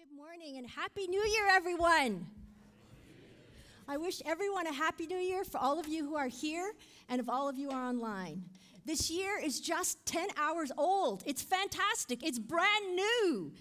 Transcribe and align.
good 0.00 0.16
morning 0.16 0.56
and 0.56 0.66
Happy 0.66 1.06
New 1.08 1.22
Year, 1.22 1.46
everyone. 1.50 2.26
I 3.86 3.98
wish 3.98 4.22
everyone 4.24 4.66
a 4.66 4.72
Happy 4.72 5.06
New 5.06 5.18
Year 5.18 5.44
for 5.44 5.58
all 5.58 5.78
of 5.78 5.88
you 5.88 6.06
who 6.06 6.16
are 6.16 6.28
here 6.28 6.72
and 7.10 7.20
if 7.20 7.28
all 7.28 7.50
of 7.50 7.58
you 7.58 7.70
are 7.70 7.88
online. 7.88 8.42
This 8.86 9.10
year 9.10 9.38
is 9.38 9.60
just 9.60 10.06
10 10.06 10.28
hours 10.38 10.72
old. 10.78 11.22
It's 11.26 11.42
fantastic. 11.42 12.22
It's 12.22 12.38
brand 12.38 12.96
new. 12.96 13.52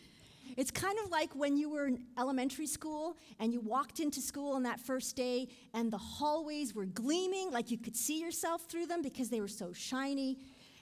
It's 0.55 0.71
kind 0.71 0.97
of 1.03 1.09
like 1.11 1.35
when 1.35 1.57
you 1.57 1.69
were 1.69 1.87
in 1.87 2.05
elementary 2.17 2.67
school 2.67 3.17
and 3.39 3.51
you 3.51 3.59
walked 3.59 3.99
into 3.99 4.21
school 4.21 4.53
on 4.53 4.63
that 4.63 4.79
first 4.79 5.17
day 5.17 5.49
and 5.73 5.91
the 5.91 5.97
hallways 5.97 6.73
were 6.73 6.85
gleaming, 6.85 7.51
like 7.51 7.69
you 7.69 7.77
could 7.77 7.97
see 7.97 8.21
yourself 8.21 8.63
through 8.69 8.85
them 8.85 9.01
because 9.01 9.29
they 9.29 9.41
were 9.41 9.49
so 9.49 9.73
shiny 9.73 10.37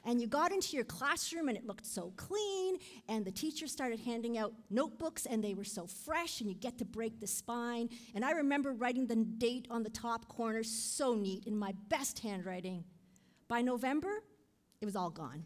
and 0.07 0.21
you 0.21 0.25
got 0.25 0.53
into 0.53 0.75
your 0.75 0.85
classroom 0.85 1.49
and 1.49 1.57
it 1.57 1.67
looked 1.67 1.85
so 1.85 2.13
clean, 2.16 2.77
and 3.09 3.25
the 3.25 3.31
teacher 3.31 3.67
started 3.67 3.99
handing 3.99 4.38
out 4.38 4.53
notebooks 4.70 5.25
and 5.25 5.43
they 5.43 5.53
were 5.53 5.66
so 5.66 5.85
fresh, 5.85 6.39
and 6.39 6.49
you 6.49 6.55
get 6.55 6.77
to 6.77 6.85
break 6.85 7.20
the 7.20 7.27
spine. 7.27 7.89
And 8.16 8.23
I 8.23 8.31
remember 8.31 8.71
writing 8.71 9.05
the 9.05 9.17
date 9.17 9.67
on 9.70 9.83
the 9.83 9.89
top 9.89 10.30
corner, 10.30 10.63
so 10.63 11.13
neat, 11.13 11.45
in 11.45 11.57
my 11.57 11.73
best 11.89 12.20
handwriting. 12.20 12.85
By 13.49 13.61
November, 13.61 14.23
it 14.80 14.85
was 14.85 14.95
all 14.95 15.09
gone. 15.09 15.43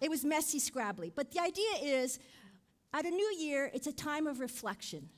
It 0.00 0.10
was 0.10 0.24
messy, 0.26 0.60
scrabbly. 0.60 1.12
But 1.14 1.30
the 1.32 1.40
idea 1.40 1.70
is 1.82 2.18
at 2.92 3.06
a 3.06 3.10
new 3.10 3.34
year, 3.38 3.70
it's 3.72 3.86
a 3.86 3.92
time 3.92 4.26
of 4.26 4.40
reflection. 4.40 5.08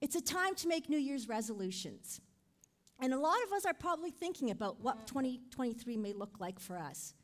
It's 0.00 0.16
a 0.16 0.20
time 0.20 0.56
to 0.56 0.68
make 0.68 0.88
New 0.88 0.98
Year's 0.98 1.28
resolutions. 1.28 2.20
And 2.98 3.12
a 3.12 3.18
lot 3.18 3.36
of 3.46 3.52
us 3.52 3.66
are 3.66 3.74
probably 3.74 4.10
thinking 4.10 4.50
about 4.50 4.80
what 4.80 5.06
2023 5.06 5.96
may 5.96 6.12
look 6.12 6.40
like 6.40 6.58
for 6.58 6.78
us. 6.78 7.14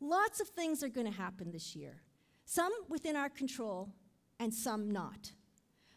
Lots 0.00 0.40
of 0.40 0.48
things 0.48 0.82
are 0.82 0.88
going 0.88 1.06
to 1.06 1.16
happen 1.16 1.50
this 1.50 1.74
year, 1.74 2.02
some 2.44 2.72
within 2.88 3.16
our 3.16 3.30
control 3.30 3.88
and 4.38 4.52
some 4.52 4.90
not. 4.90 5.32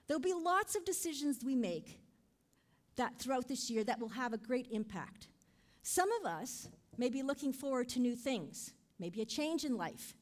There'll 0.07 0.21
be 0.21 0.33
lots 0.33 0.75
of 0.75 0.85
decisions 0.85 1.43
we 1.43 1.55
make 1.55 1.99
that 2.95 3.19
throughout 3.19 3.47
this 3.47 3.69
year 3.69 3.83
that 3.83 3.99
will 3.99 4.09
have 4.09 4.33
a 4.33 4.37
great 4.37 4.67
impact. 4.71 5.27
Some 5.83 6.09
of 6.13 6.25
us 6.25 6.69
may 6.97 7.09
be 7.09 7.21
looking 7.21 7.51
forward 7.51 7.89
to 7.89 7.99
new 7.99 8.15
things, 8.15 8.73
maybe 8.97 9.21
a 9.21 9.25
change 9.25 9.65
in 9.65 9.75
life. 9.75 10.15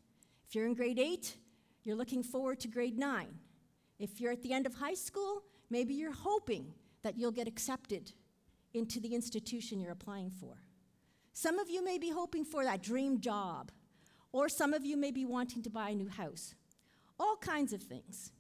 If 0.48 0.56
you're 0.56 0.66
in 0.66 0.74
grade 0.74 1.00
8, 1.00 1.38
you're 1.84 1.96
looking 1.96 2.24
forward 2.24 2.60
to 2.62 2.68
grade 2.68 2.98
9. 2.98 3.28
If 4.00 4.20
you're 4.20 4.32
at 4.32 4.42
the 4.42 4.52
end 4.52 4.66
of 4.66 4.74
high 4.74 4.96
school, 4.96 5.44
maybe 5.70 5.94
you're 5.94 6.12
hoping 6.12 6.74
that 7.04 7.18
you'll 7.18 7.32
get 7.32 7.48
accepted 7.48 8.12
into 8.76 9.00
the 9.00 9.16
institution 9.16 9.80
you're 9.80 9.92
applying 9.92 10.30
for. 10.30 10.58
Some 11.34 11.60
of 11.60 11.70
you 11.70 11.84
may 11.84 11.98
be 11.98 12.12
hoping 12.12 12.46
for 12.46 12.64
that 12.64 12.82
dream 12.82 13.20
job, 13.20 13.72
or 14.32 14.50
some 14.50 14.74
of 14.74 14.86
you 14.86 14.98
may 14.98 15.12
be 15.12 15.26
wanting 15.26 15.64
to 15.64 15.70
buy 15.70 15.90
a 15.90 15.96
new 15.96 16.10
house. 16.10 16.56
All 17.20 17.38
kinds 17.38 17.74
of 17.74 17.82
things. 17.82 18.32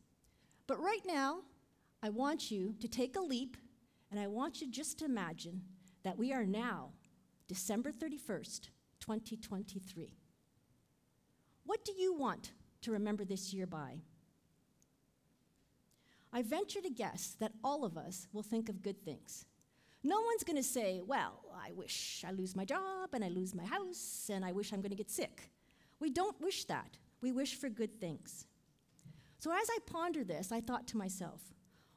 But 0.68 0.80
right 0.80 1.04
now, 1.06 1.40
I 2.04 2.10
want 2.10 2.52
you 2.52 2.76
to 2.80 2.88
take 2.88 3.16
a 3.16 3.22
leap, 3.22 3.58
and 4.12 4.20
I 4.20 4.28
want 4.28 4.62
you 4.62 4.70
just 4.70 5.00
to 5.00 5.06
imagine 5.06 5.62
that 6.04 6.18
we 6.18 6.34
are 6.34 6.46
now 6.46 6.92
December 7.48 7.92
31st, 7.92 8.70
2023. 9.00 10.18
What 11.66 11.84
do 11.84 11.94
you 11.94 12.14
want 12.14 12.52
to 12.82 12.92
remember 12.92 13.26
this 13.26 13.54
year 13.54 13.66
by? 13.66 14.02
I 16.32 16.42
venture 16.42 16.82
to 16.82 16.90
guess 16.90 17.36
that 17.40 17.54
all 17.64 17.86
of 17.86 17.98
us 17.98 18.28
will 18.34 18.44
think 18.44 18.70
of 18.70 18.82
good 18.82 19.04
things. 19.04 19.46
No 20.06 20.22
one's 20.22 20.44
going 20.44 20.56
to 20.56 20.64
say, 20.64 21.02
Well, 21.04 21.42
I 21.52 21.72
wish 21.72 22.24
I 22.28 22.32
lose 22.32 22.56
my 22.56 22.64
job 22.64 23.10
and 23.14 23.26
I 23.26 23.30
lose 23.30 23.56
my 23.56 23.66
house 23.66 24.30
and 24.32 24.46
I 24.46 24.52
wish 24.52 24.72
I'm 24.72 24.82
going 24.82 24.92
to 24.92 24.96
get 24.96 25.10
sick. 25.10 25.50
We 26.00 26.12
don't 26.12 26.40
wish 26.40 26.66
that. 26.66 27.00
We 27.22 27.32
wish 27.32 27.56
for 27.56 27.70
good 27.70 28.00
things. 28.00 28.46
So 29.40 29.52
as 29.52 29.68
I 29.68 29.80
ponder 29.88 30.24
this, 30.24 30.52
I 30.52 30.62
thought 30.62 30.86
to 30.90 30.98
myself, 30.98 31.42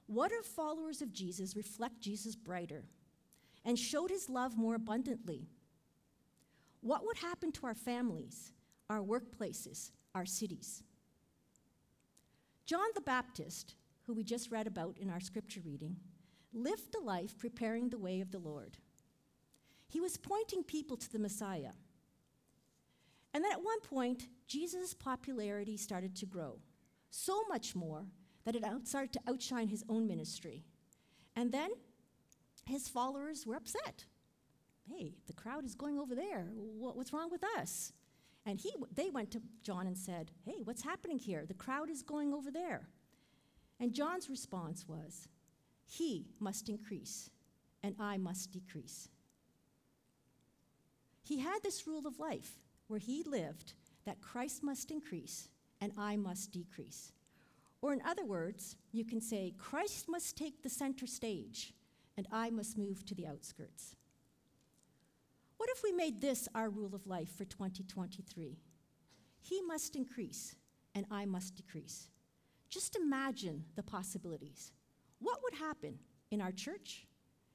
what 0.06 0.32
if 0.32 0.46
followers 0.46 1.02
of 1.02 1.12
Jesus 1.12 1.54
reflect 1.54 2.00
Jesus 2.00 2.34
brighter 2.34 2.84
and 3.62 3.78
showed 3.78 4.08
his 4.08 4.30
love 4.30 4.56
more 4.56 4.74
abundantly? 4.74 5.50
What 6.80 7.04
would 7.04 7.18
happen 7.18 7.52
to 7.52 7.66
our 7.66 7.74
families, 7.74 8.52
our 8.88 9.00
workplaces, 9.00 9.90
our 10.14 10.24
cities? 10.24 10.82
John 12.64 12.88
the 12.94 13.02
Baptist, 13.02 13.74
who 14.06 14.14
we 14.14 14.24
just 14.24 14.50
read 14.50 14.66
about 14.66 14.96
in 14.98 15.10
our 15.10 15.20
scripture 15.20 15.60
reading, 15.62 15.96
lived 16.62 16.94
a 16.94 17.04
life 17.04 17.38
preparing 17.38 17.88
the 17.88 17.98
way 17.98 18.20
of 18.20 18.30
the 18.30 18.38
Lord. 18.38 18.78
He 19.88 20.00
was 20.00 20.16
pointing 20.16 20.62
people 20.62 20.96
to 20.96 21.10
the 21.10 21.18
Messiah. 21.18 21.72
And 23.32 23.44
then 23.44 23.52
at 23.52 23.62
one 23.62 23.80
point, 23.80 24.28
Jesus' 24.46 24.94
popularity 24.94 25.76
started 25.76 26.16
to 26.16 26.26
grow, 26.26 26.58
so 27.10 27.42
much 27.48 27.74
more 27.74 28.06
that 28.44 28.56
it 28.56 28.64
started 28.84 29.12
to 29.12 29.20
outshine 29.28 29.68
his 29.68 29.84
own 29.88 30.06
ministry. 30.06 30.64
And 31.36 31.52
then 31.52 31.70
his 32.66 32.88
followers 32.88 33.46
were 33.46 33.56
upset. 33.56 34.04
Hey, 34.90 35.14
the 35.26 35.34
crowd 35.34 35.64
is 35.64 35.74
going 35.74 35.98
over 35.98 36.14
there. 36.14 36.48
What's 36.54 37.12
wrong 37.12 37.30
with 37.30 37.44
us? 37.58 37.92
And 38.46 38.58
he, 38.58 38.72
they 38.94 39.10
went 39.10 39.30
to 39.32 39.42
John 39.62 39.86
and 39.86 39.96
said, 39.96 40.30
Hey, 40.44 40.62
what's 40.64 40.82
happening 40.82 41.18
here? 41.18 41.44
The 41.46 41.54
crowd 41.54 41.90
is 41.90 42.02
going 42.02 42.32
over 42.32 42.50
there. 42.50 42.88
And 43.78 43.92
John's 43.92 44.30
response 44.30 44.86
was, 44.88 45.28
he 45.88 46.26
must 46.38 46.68
increase, 46.68 47.30
and 47.82 47.94
I 47.98 48.18
must 48.18 48.52
decrease. 48.52 49.08
He 51.22 51.38
had 51.38 51.62
this 51.62 51.86
rule 51.86 52.06
of 52.06 52.18
life 52.18 52.58
where 52.88 52.98
he 52.98 53.22
lived 53.22 53.72
that 54.04 54.20
Christ 54.20 54.62
must 54.62 54.90
increase 54.90 55.48
and 55.80 55.92
I 55.96 56.16
must 56.16 56.52
decrease. 56.52 57.12
Or, 57.80 57.92
in 57.92 58.02
other 58.04 58.24
words, 58.24 58.76
you 58.92 59.04
can 59.04 59.20
say, 59.20 59.54
Christ 59.56 60.08
must 60.08 60.36
take 60.36 60.62
the 60.62 60.68
center 60.68 61.06
stage 61.06 61.72
and 62.16 62.26
I 62.30 62.50
must 62.50 62.76
move 62.76 63.04
to 63.06 63.14
the 63.14 63.26
outskirts. 63.26 63.96
What 65.56 65.70
if 65.70 65.82
we 65.82 65.92
made 65.92 66.20
this 66.20 66.48
our 66.54 66.68
rule 66.68 66.94
of 66.94 67.06
life 67.06 67.34
for 67.36 67.44
2023? 67.44 68.58
He 69.40 69.62
must 69.62 69.96
increase 69.96 70.54
and 70.94 71.06
I 71.10 71.24
must 71.24 71.56
decrease. 71.56 72.08
Just 72.68 72.96
imagine 72.96 73.64
the 73.76 73.82
possibilities 73.82 74.72
what 75.20 75.40
would 75.42 75.54
happen 75.54 75.98
in 76.30 76.40
our 76.40 76.52
church, 76.52 77.06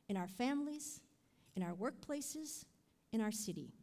in 0.10 0.18
our 0.18 0.28
families, 0.28 1.02
in 1.56 1.64
our 1.64 1.74
workplaces, 1.74 2.66
in 3.12 3.22
our 3.22 3.32
city? 3.32 3.74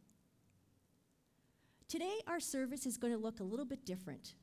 Today, 1.87 2.19
our 2.27 2.39
service 2.39 2.85
is 2.85 2.97
going 2.97 3.13
to 3.13 3.19
look 3.19 3.39
a 3.39 3.43
little 3.43 3.65
bit 3.65 3.85
different. 3.85 4.35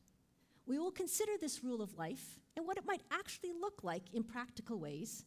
We 0.66 0.78
will 0.78 0.90
consider 0.90 1.32
this 1.40 1.64
rule 1.64 1.80
of 1.80 1.96
life 1.96 2.38
and 2.56 2.66
what 2.66 2.76
it 2.76 2.84
might 2.86 3.02
actually 3.10 3.52
look 3.58 3.82
like 3.82 4.02
in 4.12 4.22
practical 4.22 4.78
ways, 4.78 5.24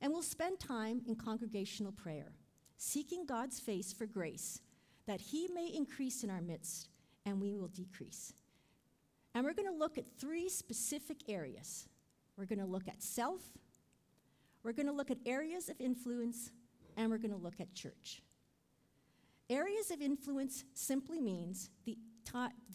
and 0.00 0.12
we'll 0.12 0.22
spend 0.22 0.58
time 0.58 1.02
in 1.06 1.14
congregational 1.14 1.92
prayer, 1.92 2.32
seeking 2.78 3.26
God's 3.26 3.60
face 3.60 3.92
for 3.92 4.06
grace, 4.06 4.60
that 5.06 5.20
He 5.20 5.48
may 5.54 5.66
increase 5.66 6.24
in 6.24 6.30
our 6.30 6.40
midst 6.40 6.88
and 7.24 7.40
we 7.40 7.54
will 7.54 7.68
decrease. 7.68 8.32
And 9.34 9.44
we're 9.44 9.54
going 9.54 9.72
to 9.72 9.78
look 9.78 9.98
at 9.98 10.18
three 10.18 10.48
specific 10.48 11.18
areas 11.28 11.88
we're 12.36 12.46
going 12.46 12.58
to 12.58 12.66
look 12.66 12.88
at 12.88 13.02
self, 13.02 13.40
we're 14.62 14.72
going 14.72 14.86
to 14.86 14.92
look 14.92 15.10
at 15.10 15.18
areas 15.26 15.68
of 15.68 15.80
influence, 15.80 16.50
and 16.96 17.10
we're 17.10 17.18
going 17.18 17.32
to 17.32 17.36
look 17.36 17.60
at 17.60 17.74
church. 17.74 18.22
Areas 19.50 19.90
of 19.90 20.00
influence 20.00 20.64
simply 20.74 21.20
means 21.20 21.70
the, 21.84 21.98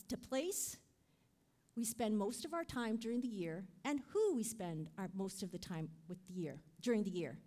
the 0.10 0.18
place 0.18 0.78
we 1.76 1.86
spend 1.86 2.18
most 2.18 2.44
of 2.44 2.54
our 2.54 2.64
time 2.64 2.98
during 2.98 3.22
the 3.22 3.28
year 3.28 3.66
and 3.86 4.02
who 4.12 4.36
we 4.36 4.44
spend 4.44 4.90
our 4.98 5.10
most 5.14 5.44
of 5.44 5.52
the 5.52 5.60
time 5.60 5.90
with 6.08 6.18
the 6.28 6.34
year 6.34 6.62
during 6.82 7.04
the 7.04 7.12
year. 7.12 7.38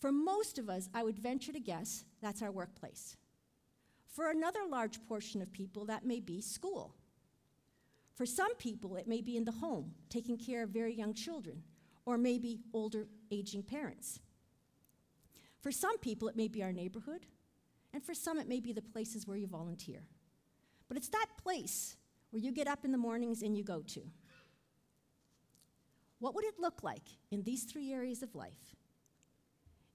For 0.00 0.10
most 0.10 0.58
of 0.58 0.68
us, 0.68 0.88
I 0.92 1.04
would 1.04 1.18
venture 1.18 1.52
to 1.52 1.60
guess 1.60 2.04
that's 2.20 2.42
our 2.42 2.50
workplace. 2.50 3.16
For 4.08 4.30
another 4.30 4.60
large 4.68 5.04
portion 5.06 5.40
of 5.40 5.52
people, 5.52 5.84
that 5.86 6.04
may 6.04 6.20
be 6.20 6.40
school. 6.40 6.94
For 8.20 8.26
some 8.26 8.54
people, 8.56 8.96
it 8.96 9.08
may 9.08 9.22
be 9.22 9.38
in 9.38 9.46
the 9.46 9.50
home, 9.50 9.92
taking 10.10 10.36
care 10.36 10.62
of 10.62 10.68
very 10.68 10.94
young 10.94 11.14
children, 11.14 11.62
or 12.04 12.18
maybe 12.18 12.60
older, 12.74 13.06
aging 13.30 13.62
parents. 13.62 14.20
For 15.62 15.72
some 15.72 15.96
people, 15.96 16.28
it 16.28 16.36
may 16.36 16.46
be 16.46 16.62
our 16.62 16.70
neighborhood, 16.70 17.24
and 17.94 18.04
for 18.04 18.12
some, 18.12 18.38
it 18.38 18.46
may 18.46 18.60
be 18.60 18.74
the 18.74 18.82
places 18.82 19.26
where 19.26 19.38
you 19.38 19.46
volunteer. 19.46 20.02
But 20.86 20.98
it's 20.98 21.08
that 21.08 21.28
place 21.42 21.96
where 22.28 22.42
you 22.42 22.52
get 22.52 22.68
up 22.68 22.84
in 22.84 22.92
the 22.92 22.98
mornings 22.98 23.40
and 23.40 23.56
you 23.56 23.64
go 23.64 23.80
to. 23.86 24.02
What 26.18 26.34
would 26.34 26.44
it 26.44 26.60
look 26.60 26.82
like 26.82 27.08
in 27.30 27.42
these 27.42 27.62
three 27.62 27.90
areas 27.90 28.22
of 28.22 28.34
life 28.34 28.76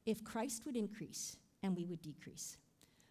if 0.08 0.24
Christ 0.24 0.66
would 0.66 0.76
increase 0.76 1.38
and 1.62 1.78
we 1.78 1.86
would 1.86 2.02
decrease? 2.02 2.58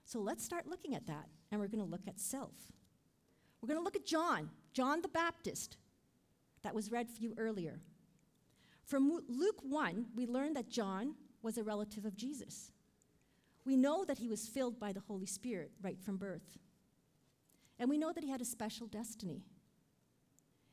So 0.06 0.19
let's 0.19 0.44
start 0.44 0.66
looking 0.66 0.96
at 0.96 1.06
that, 1.06 1.28
and 1.52 1.61
we're 1.61 1.69
going 1.69 1.84
to 1.84 1.88
look 1.88 2.08
at 2.08 2.19
self. 2.19 2.72
We're 3.61 3.69
going 3.69 3.78
to 3.78 3.84
look 3.84 3.94
at 3.94 4.05
John, 4.05 4.50
John 4.75 5.00
the 5.00 5.09
Baptist, 5.09 5.76
that 6.62 6.75
was 6.75 6.91
read 6.91 7.09
for 7.09 7.23
you 7.23 7.32
earlier. 7.38 7.81
From 8.85 9.21
Luke 9.29 9.61
1, 9.62 10.06
we 10.17 10.26
learn 10.26 10.53
that 10.55 10.69
John 10.69 11.15
was 11.43 11.56
a 11.56 11.62
relative 11.62 12.05
of 12.05 12.17
Jesus. 12.17 12.73
We 13.65 13.76
know 13.76 14.05
that 14.05 14.19
he 14.19 14.29
was 14.29 14.49
filled 14.49 14.79
by 14.81 14.93
the 14.93 15.00
Holy 15.00 15.26
Spirit 15.26 15.71
right 15.81 16.00
from 16.00 16.17
birth. 16.17 16.59
And 17.79 17.88
we 17.88 17.99
know 17.99 18.12
that 18.12 18.25
he 18.25 18.31
had 18.31 18.41
a 18.41 18.47
special 18.47 18.87
destiny. 18.87 19.43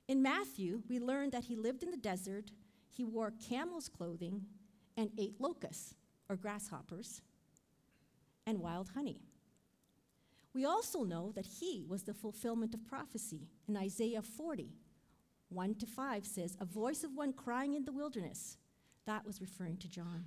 In 0.08 0.22
Matthew, 0.22 0.82
we 0.90 1.00
learn 1.00 1.30
that 1.30 1.46
he 1.46 1.56
lived 1.56 1.84
in 1.84 1.92
the 1.92 1.98
desert, 1.98 2.52
he 2.90 3.04
wore 3.04 3.32
camel's 3.48 3.88
clothing, 3.88 4.42
and 4.98 5.12
ate 5.18 5.40
locusts, 5.40 5.96
or 6.28 6.36
grasshoppers, 6.36 7.22
and 8.46 8.60
wild 8.60 8.90
honey. 8.94 9.22
We 10.54 10.66
also 10.66 11.04
know 11.04 11.32
that 11.34 11.46
he 11.46 11.84
was 11.88 12.04
the 12.04 12.14
fulfillment 12.14 12.74
of 12.74 12.86
prophecy. 12.86 13.48
In 13.68 13.78
Isaiah 13.78 14.22
40, 14.22 14.74
1 15.50 15.76
to 15.76 15.86
5 15.86 16.26
says, 16.26 16.58
A 16.60 16.66
voice 16.66 17.04
of 17.04 17.16
one 17.16 17.34
crying 17.34 17.74
in 17.74 17.86
the 17.86 17.92
wilderness. 17.92 18.58
That 19.06 19.26
was 19.26 19.42
referring 19.42 19.78
to 19.78 19.90
John. 19.90 20.26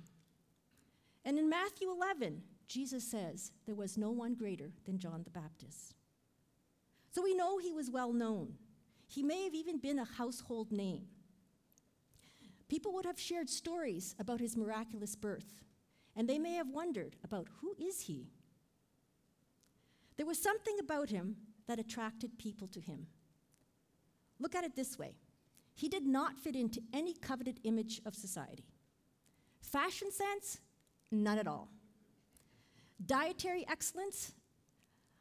And 1.23 1.37
in 1.37 1.49
Matthew 1.49 1.89
11, 1.91 2.41
Jesus 2.67 3.03
says, 3.03 3.51
There 3.65 3.75
was 3.75 3.97
no 3.97 4.11
one 4.11 4.33
greater 4.35 4.71
than 4.85 4.99
John 4.99 5.23
the 5.23 5.29
Baptist. 5.29 5.93
So 7.11 7.21
we 7.21 7.35
know 7.35 7.57
he 7.57 7.71
was 7.71 7.89
well 7.89 8.11
known. 8.11 8.55
He 9.07 9.23
may 9.23 9.43
have 9.43 9.53
even 9.53 9.77
been 9.77 9.99
a 9.99 10.05
household 10.05 10.71
name. 10.71 11.05
People 12.67 12.93
would 12.93 13.05
have 13.05 13.19
shared 13.19 13.49
stories 13.49 14.15
about 14.19 14.39
his 14.39 14.57
miraculous 14.57 15.15
birth, 15.15 15.63
and 16.15 16.27
they 16.27 16.39
may 16.39 16.53
have 16.53 16.69
wondered 16.69 17.15
about 17.23 17.47
who 17.61 17.75
is 17.79 18.01
he? 18.01 18.27
There 20.17 20.25
was 20.25 20.41
something 20.41 20.77
about 20.79 21.09
him 21.09 21.35
that 21.67 21.79
attracted 21.79 22.37
people 22.37 22.67
to 22.69 22.79
him. 22.79 23.07
Look 24.39 24.55
at 24.55 24.63
it 24.63 24.75
this 24.75 24.97
way 24.97 25.15
he 25.73 25.89
did 25.89 26.05
not 26.05 26.39
fit 26.39 26.55
into 26.55 26.81
any 26.93 27.13
coveted 27.13 27.59
image 27.63 28.01
of 28.05 28.15
society. 28.15 28.63
Fashion 29.61 30.09
sense, 30.09 30.61
none 31.11 31.37
at 31.37 31.47
all. 31.47 31.69
Dietary 33.05 33.65
excellence, 33.69 34.31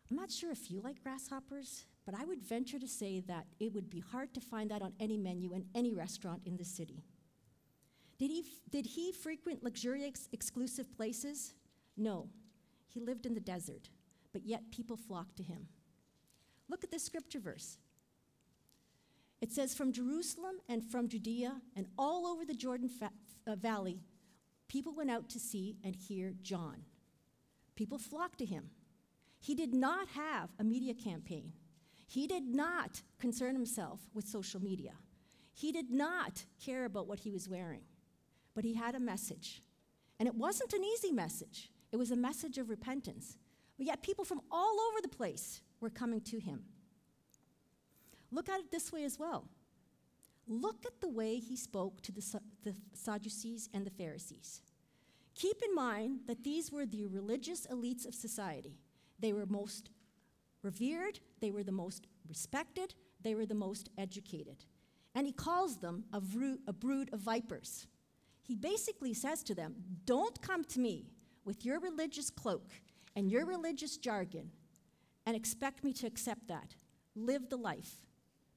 I'm 0.09 0.17
not 0.17 0.31
sure 0.31 0.53
if 0.53 0.71
you 0.71 0.81
like 0.81 1.03
grasshoppers, 1.03 1.87
but 2.07 2.15
I 2.15 2.25
would 2.25 2.41
venture 2.41 2.79
to 2.79 2.87
say 2.87 3.19
that 3.27 3.47
it 3.59 3.73
would 3.75 3.91
be 3.91 3.99
hard 3.99 4.33
to 4.35 4.41
find 4.41 4.71
that 4.71 4.81
on 4.81 4.93
any 5.01 5.17
menu 5.17 5.53
in 5.55 5.65
any 5.75 5.93
restaurant 5.93 6.43
in 6.45 6.57
the 6.57 6.65
city. 6.65 7.03
Did 8.19 8.31
he, 8.31 8.45
did 8.71 8.87
he 8.87 9.11
frequent 9.11 9.65
luxurious, 9.65 10.29
exclusive 10.33 10.95
places? 10.97 11.55
No. 11.97 12.29
He 12.87 13.01
lived 13.01 13.27
in 13.27 13.35
the 13.35 13.41
desert 13.41 13.89
but 14.35 14.45
yet 14.45 14.73
people 14.73 14.97
flocked 14.97 15.37
to 15.37 15.43
him. 15.43 15.69
Look 16.69 16.85
at 16.85 16.91
this 16.91 17.05
scripture 17.05 17.39
verse. 17.39 17.79
It 19.41 19.53
says, 19.53 19.75
From 19.75 19.93
Jerusalem 19.93 20.57
and 20.69 20.83
from 20.83 21.09
Judea 21.09 21.61
and 21.77 21.87
all 21.97 22.27
over 22.27 22.45
the 22.45 22.55
Jordan 22.55 22.89
fa- 22.89 23.13
uh, 23.47 23.55
Valley, 23.55 24.01
people 24.69 24.93
went 24.93 25.11
out 25.11 25.29
to 25.31 25.39
see 25.39 25.77
and 25.85 25.95
hear 25.95 26.35
John. 26.43 26.83
People 27.77 27.97
flocked 27.97 28.39
to 28.39 28.45
him. 28.45 28.71
He 29.41 29.55
did 29.55 29.73
not 29.73 30.09
have 30.09 30.51
a 30.59 30.65
media 30.65 30.95
campaign. 30.95 31.53
He 32.07 32.27
did 32.27 32.45
not 32.45 33.03
concern 33.21 33.55
himself 33.55 34.01
with 34.15 34.27
social 34.27 34.61
media. 34.61 34.95
He 35.53 35.71
did 35.71 35.91
not 35.91 36.45
care 36.65 36.87
about 36.87 37.07
what 37.07 37.21
he 37.21 37.31
was 37.31 37.49
wearing. 37.49 37.83
But 38.55 38.65
he 38.65 38.75
had 38.75 38.95
a 38.95 39.01
message. 39.01 39.63
And 40.19 40.27
it 40.27 40.35
wasn't 40.35 40.73
an 40.73 40.83
easy 40.83 41.13
message, 41.13 41.71
it 41.93 41.99
was 41.99 42.11
a 42.11 42.17
message 42.17 42.59
of 42.59 42.69
repentance. 42.69 43.39
But 43.77 43.87
yet, 43.87 44.03
people 44.03 44.25
from 44.25 44.41
all 44.51 44.77
over 44.89 45.01
the 45.03 45.09
place 45.09 45.61
were 45.81 45.91
coming 45.91 46.21
to 46.23 46.39
him. 46.39 46.65
Look 48.31 48.49
at 48.49 48.61
it 48.61 48.71
this 48.71 48.93
way 48.93 49.05
as 49.05 49.19
well. 49.19 49.49
Look 50.47 50.85
at 50.87 51.01
the 51.01 51.09
way 51.09 51.39
he 51.39 51.57
spoke 51.57 52.03
to 52.03 52.13
the, 52.13 52.41
the 52.63 52.75
Sadducees 52.93 53.69
and 53.73 53.87
the 53.87 53.91
Pharisees. 53.91 54.63
Keep 55.35 55.63
in 55.67 55.75
mind 55.75 56.21
that 56.27 56.45
these 56.45 56.71
were 56.71 56.87
the 56.87 57.07
religious 57.07 57.67
elites 57.67 58.07
of 58.07 58.15
society. 58.15 58.79
They 59.19 59.33
were 59.33 59.47
most 59.47 59.91
revered, 60.63 61.21
they 61.41 61.51
were 61.51 61.65
the 61.65 61.73
most 61.73 62.07
respected, 62.29 62.95
they 63.23 63.35
were 63.35 63.47
the 63.47 63.55
most 63.55 63.89
educated. 63.99 64.65
And 65.15 65.27
he 65.27 65.33
calls 65.33 65.79
them 65.79 66.05
a, 66.13 66.21
a 66.67 66.73
brood 66.73 67.11
of 67.13 67.21
vipers. 67.21 67.87
He 68.43 68.55
basically 68.55 69.15
says 69.15 69.43
to 69.45 69.55
them, 69.55 69.75
Don't 70.05 70.41
come 70.43 70.65
to 70.65 70.81
me 70.81 71.07
with 71.45 71.65
your 71.65 71.81
religious 71.81 72.31
cloak 72.31 72.71
and 73.17 73.31
your 73.31 73.47
religious 73.47 73.97
jargon 73.97 74.51
and 75.27 75.37
expect 75.37 75.85
me 75.85 75.93
to 75.95 76.07
accept 76.07 76.49
that. 76.49 76.75
Live 77.15 77.49
the 77.49 77.57
life. 77.57 78.07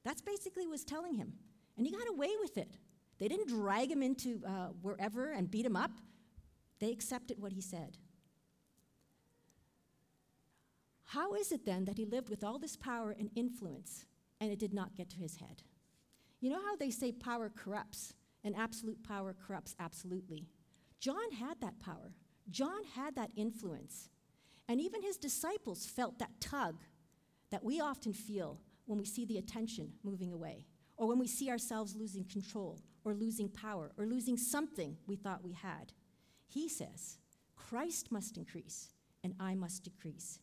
That's 0.03 0.21
basically 0.21 0.65
what 0.65 0.71
was 0.71 0.83
telling 0.83 1.15
him. 1.15 1.33
And 1.77 1.85
he 1.85 1.91
got 1.91 2.07
away 2.09 2.31
with 2.39 2.57
it. 2.57 2.77
They 3.19 3.27
didn't 3.27 3.49
drag 3.49 3.91
him 3.91 4.01
into 4.01 4.41
uh, 4.47 4.67
wherever 4.81 5.31
and 5.31 5.49
beat 5.49 5.65
him 5.65 5.75
up, 5.75 5.91
they 6.79 6.91
accepted 6.91 7.39
what 7.39 7.53
he 7.53 7.61
said. 7.61 7.97
How 11.05 11.33
is 11.33 11.51
it 11.51 11.65
then 11.65 11.85
that 11.85 11.97
he 11.97 12.05
lived 12.05 12.29
with 12.29 12.43
all 12.43 12.59
this 12.59 12.75
power 12.75 13.15
and 13.17 13.29
influence 13.35 14.05
and 14.39 14.51
it 14.51 14.59
did 14.59 14.73
not 14.73 14.95
get 14.95 15.09
to 15.11 15.17
his 15.17 15.37
head? 15.37 15.63
You 16.39 16.51
know 16.51 16.61
how 16.61 16.75
they 16.75 16.91
say 16.91 17.11
power 17.11 17.49
corrupts 17.49 18.13
and 18.43 18.55
absolute 18.55 19.03
power 19.03 19.33
corrupts 19.33 19.75
absolutely? 19.79 20.47
John 20.99 21.31
had 21.31 21.59
that 21.61 21.79
power, 21.79 22.13
John 22.49 22.83
had 22.95 23.15
that 23.15 23.31
influence. 23.35 24.09
And 24.67 24.81
even 24.81 25.01
his 25.01 25.17
disciples 25.17 25.85
felt 25.85 26.19
that 26.19 26.41
tug 26.41 26.83
that 27.51 27.63
we 27.63 27.79
often 27.79 28.13
feel 28.13 28.59
when 28.85 28.97
we 28.97 29.05
see 29.05 29.25
the 29.25 29.37
attention 29.37 29.93
moving 30.03 30.33
away, 30.33 30.65
or 30.97 31.07
when 31.07 31.19
we 31.19 31.27
see 31.27 31.49
ourselves 31.49 31.95
losing 31.95 32.25
control, 32.25 32.81
or 33.03 33.13
losing 33.13 33.49
power, 33.49 33.91
or 33.97 34.05
losing 34.05 34.37
something 34.37 34.97
we 35.07 35.15
thought 35.15 35.43
we 35.43 35.53
had. 35.53 35.93
He 36.47 36.67
says, 36.67 37.17
Christ 37.55 38.11
must 38.11 38.37
increase, 38.37 38.89
and 39.23 39.33
I 39.39 39.55
must 39.55 39.83
decrease. 39.83 40.39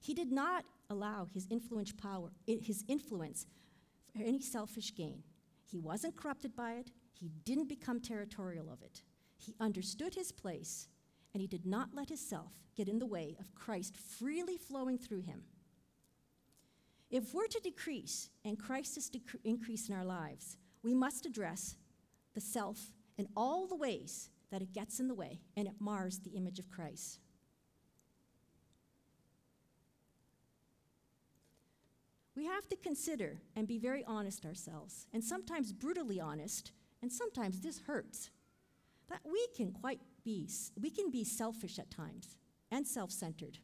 He 0.00 0.14
did 0.14 0.32
not 0.32 0.64
allow 0.88 1.26
his 1.32 1.46
influence 1.50 1.92
power, 1.92 2.30
eh, 2.48 2.56
his 2.60 2.84
influence 2.88 3.46
for 4.12 4.22
any 4.22 4.40
selfish 4.40 4.94
gain. 4.94 5.22
He 5.64 5.78
wasn't 5.78 6.16
corrupted 6.16 6.56
by 6.56 6.74
it. 6.74 6.90
He 7.12 7.30
didn't 7.44 7.68
become 7.68 8.00
territorial 8.00 8.70
of 8.70 8.82
it. 8.82 9.02
He 9.36 9.54
understood 9.60 10.14
his 10.14 10.32
place 10.32 10.88
and 11.32 11.40
he 11.40 11.46
did 11.46 11.66
not 11.66 11.94
let 11.94 12.08
his 12.08 12.20
self 12.20 12.52
get 12.76 12.88
in 12.88 12.98
the 12.98 13.06
way 13.06 13.36
of 13.38 13.54
Christ 13.54 13.96
freely 13.96 14.56
flowing 14.56 14.98
through 14.98 15.22
him. 15.22 15.42
If 17.10 17.34
we're 17.34 17.46
to 17.48 17.60
decrease 17.60 18.30
and 18.44 18.58
Christ 18.58 18.96
is 18.96 19.10
to 19.10 19.20
increase 19.44 19.88
in 19.88 19.94
our 19.94 20.04
lives, 20.04 20.56
we 20.82 20.94
must 20.94 21.26
address 21.26 21.76
the 22.34 22.40
self 22.40 22.92
in 23.18 23.26
all 23.36 23.66
the 23.66 23.76
ways 23.76 24.30
that 24.50 24.62
it 24.62 24.72
gets 24.72 25.00
in 25.00 25.08
the 25.08 25.14
way 25.14 25.40
and 25.56 25.66
it 25.66 25.74
mars 25.80 26.20
the 26.20 26.30
image 26.30 26.58
of 26.58 26.70
Christ. 26.70 27.18
We 32.36 32.46
have 32.46 32.68
to 32.68 32.76
consider 32.76 33.42
and 33.54 33.68
be 33.68 33.78
very 33.78 34.04
honest 34.06 34.46
ourselves, 34.46 35.06
and 35.12 35.22
sometimes 35.22 35.72
brutally 35.74 36.18
honest, 36.20 36.72
and 37.02 37.12
sometimes 37.12 37.60
this 37.60 37.80
hurts, 37.80 38.30
that 39.10 39.20
we 39.30 39.46
can 39.54 39.72
quite 39.72 40.00
be, 40.24 40.48
we 40.80 40.90
can 40.90 41.10
be 41.10 41.24
selfish 41.24 41.78
at 41.78 41.90
times 41.90 42.36
and 42.70 42.86
self 42.86 43.10
centered. 43.10 43.58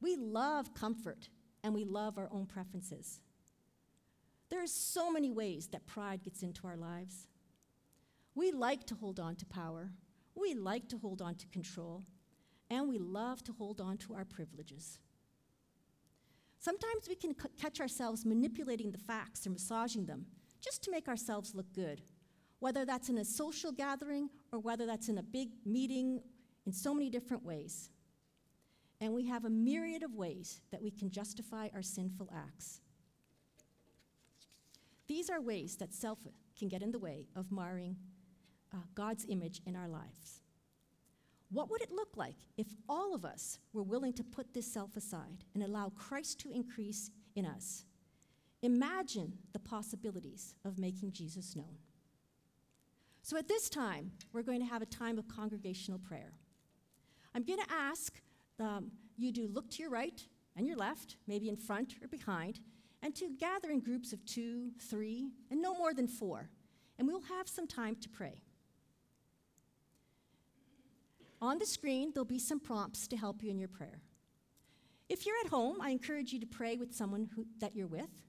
We 0.00 0.16
love 0.16 0.74
comfort 0.74 1.28
and 1.62 1.74
we 1.74 1.84
love 1.84 2.18
our 2.18 2.28
own 2.30 2.46
preferences. 2.46 3.20
There 4.50 4.62
are 4.62 4.68
so 4.68 5.10
many 5.10 5.30
ways 5.30 5.68
that 5.68 5.86
pride 5.86 6.22
gets 6.22 6.42
into 6.42 6.66
our 6.66 6.76
lives. 6.76 7.26
We 8.34 8.52
like 8.52 8.84
to 8.86 8.94
hold 8.94 9.18
on 9.18 9.36
to 9.36 9.46
power, 9.46 9.90
we 10.34 10.54
like 10.54 10.88
to 10.90 10.98
hold 10.98 11.22
on 11.22 11.34
to 11.36 11.46
control, 11.48 12.04
and 12.70 12.88
we 12.88 12.98
love 12.98 13.42
to 13.44 13.52
hold 13.52 13.80
on 13.80 13.96
to 13.98 14.14
our 14.14 14.24
privileges. 14.24 14.98
Sometimes 16.58 17.08
we 17.08 17.14
can 17.14 17.34
c- 17.38 17.48
catch 17.60 17.80
ourselves 17.80 18.24
manipulating 18.24 18.90
the 18.90 18.98
facts 18.98 19.46
or 19.46 19.50
massaging 19.50 20.06
them 20.06 20.26
just 20.60 20.82
to 20.82 20.90
make 20.90 21.08
ourselves 21.08 21.54
look 21.54 21.72
good 21.72 22.02
whether 22.60 22.84
that's 22.84 23.08
in 23.08 23.18
a 23.18 23.24
social 23.24 23.72
gathering 23.72 24.30
or 24.52 24.58
whether 24.58 24.86
that's 24.86 25.08
in 25.08 25.18
a 25.18 25.22
big 25.22 25.50
meeting 25.64 26.20
in 26.66 26.72
so 26.72 26.94
many 26.94 27.10
different 27.10 27.44
ways. 27.44 27.90
And 29.00 29.12
we 29.12 29.26
have 29.26 29.44
a 29.44 29.50
myriad 29.50 30.02
of 30.02 30.14
ways 30.14 30.62
that 30.70 30.82
we 30.82 30.90
can 30.90 31.10
justify 31.10 31.68
our 31.74 31.82
sinful 31.82 32.30
acts. 32.34 32.80
These 35.06 35.30
are 35.30 35.40
ways 35.40 35.76
that 35.76 35.94
self 35.94 36.18
can 36.58 36.68
get 36.68 36.82
in 36.82 36.90
the 36.90 36.98
way 36.98 37.26
of 37.36 37.52
marring 37.52 37.96
uh, 38.74 38.78
God's 38.94 39.26
image 39.28 39.60
in 39.66 39.76
our 39.76 39.88
lives. 39.88 40.42
What 41.50 41.70
would 41.70 41.82
it 41.82 41.92
look 41.92 42.16
like 42.16 42.36
if 42.56 42.66
all 42.88 43.14
of 43.14 43.24
us 43.24 43.58
were 43.72 43.84
willing 43.84 44.12
to 44.14 44.24
put 44.24 44.52
this 44.52 44.72
self 44.72 44.96
aside 44.96 45.44
and 45.54 45.62
allow 45.62 45.90
Christ 45.90 46.40
to 46.40 46.50
increase 46.50 47.10
in 47.36 47.46
us? 47.46 47.84
Imagine 48.62 49.34
the 49.52 49.60
possibilities 49.60 50.54
of 50.64 50.78
making 50.78 51.12
Jesus 51.12 51.54
known. 51.54 51.76
So 53.26 53.36
at 53.36 53.48
this 53.48 53.68
time, 53.68 54.12
we're 54.32 54.44
going 54.44 54.60
to 54.60 54.66
have 54.66 54.82
a 54.82 54.86
time 54.86 55.18
of 55.18 55.26
congregational 55.26 55.98
prayer. 55.98 56.34
I'm 57.34 57.42
going 57.42 57.58
to 57.58 57.72
ask 57.72 58.20
um, 58.60 58.92
you 59.16 59.32
to 59.32 59.48
look 59.48 59.68
to 59.72 59.82
your 59.82 59.90
right 59.90 60.24
and 60.56 60.64
your 60.64 60.76
left, 60.76 61.16
maybe 61.26 61.48
in 61.48 61.56
front 61.56 61.94
or 62.00 62.06
behind, 62.06 62.60
and 63.02 63.16
to 63.16 63.28
gather 63.36 63.72
in 63.72 63.80
groups 63.80 64.12
of 64.12 64.24
two, 64.26 64.70
three, 64.80 65.32
and 65.50 65.60
no 65.60 65.74
more 65.74 65.92
than 65.92 66.06
four. 66.06 66.50
And 67.00 67.08
we'll 67.08 67.22
have 67.22 67.48
some 67.48 67.66
time 67.66 67.96
to 67.96 68.08
pray. 68.08 68.42
On 71.42 71.58
the 71.58 71.66
screen, 71.66 72.12
there'll 72.14 72.24
be 72.24 72.38
some 72.38 72.60
prompts 72.60 73.08
to 73.08 73.16
help 73.16 73.42
you 73.42 73.50
in 73.50 73.58
your 73.58 73.66
prayer. 73.66 74.02
If 75.08 75.26
you're 75.26 75.34
at 75.44 75.50
home, 75.50 75.78
I 75.80 75.90
encourage 75.90 76.32
you 76.32 76.38
to 76.38 76.46
pray 76.46 76.76
with 76.76 76.94
someone 76.94 77.28
who, 77.34 77.44
that 77.58 77.74
you're 77.74 77.88
with. 77.88 78.22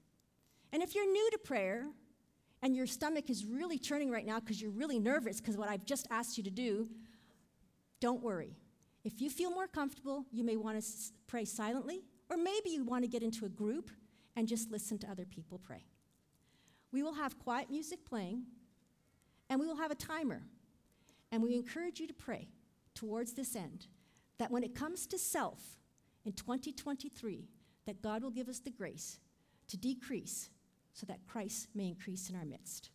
And 0.72 0.82
if 0.82 0.96
you're 0.96 1.08
new 1.08 1.30
to 1.30 1.38
prayer 1.38 1.86
and 2.62 2.74
your 2.74 2.86
stomach 2.86 3.30
is 3.30 3.44
really 3.44 3.78
churning 3.78 4.10
right 4.10 4.26
now 4.26 4.40
because 4.40 4.60
you're 4.60 4.70
really 4.70 4.98
nervous 4.98 5.40
because 5.40 5.56
what 5.56 5.68
I've 5.68 5.84
just 5.84 6.06
asked 6.10 6.36
you 6.36 6.44
to 6.44 6.50
do, 6.50 6.88
don't 8.00 8.22
worry. 8.22 8.56
If 9.04 9.20
you 9.20 9.30
feel 9.30 9.50
more 9.50 9.68
comfortable, 9.68 10.24
you 10.32 10.44
may 10.44 10.56
want 10.56 10.74
to 10.74 10.78
s- 10.78 11.12
pray 11.26 11.44
silently, 11.44 12.02
or 12.28 12.36
maybe 12.36 12.70
you 12.70 12.84
want 12.84 13.04
to 13.04 13.08
get 13.08 13.22
into 13.22 13.44
a 13.44 13.48
group 13.48 13.90
and 14.36 14.48
just 14.48 14.70
listen 14.70 14.98
to 14.98 15.10
other 15.10 15.24
people 15.24 15.58
pray. 15.58 15.84
We 16.92 17.02
will 17.02 17.14
have 17.14 17.38
quiet 17.38 17.70
music 17.70 18.04
playing, 18.04 18.44
and 19.48 19.60
we 19.60 19.66
will 19.66 19.76
have 19.76 19.90
a 19.90 19.96
timer. 19.96 20.42
And 21.30 21.42
we 21.42 21.54
encourage 21.54 22.00
you 22.00 22.06
to 22.06 22.14
pray 22.14 22.48
towards 22.94 23.34
this 23.34 23.54
end 23.54 23.86
that 24.38 24.50
when 24.50 24.62
it 24.62 24.74
comes 24.74 25.06
to 25.08 25.18
self 25.18 25.60
in 26.24 26.32
2023, 26.32 27.48
that 27.86 28.02
God 28.02 28.22
will 28.22 28.30
give 28.30 28.48
us 28.48 28.60
the 28.60 28.70
grace 28.70 29.18
to 29.68 29.76
decrease 29.76 30.50
so 30.98 31.06
that 31.06 31.24
Christ 31.28 31.68
may 31.76 31.86
increase 31.86 32.28
in 32.28 32.34
our 32.34 32.44
midst. 32.44 32.90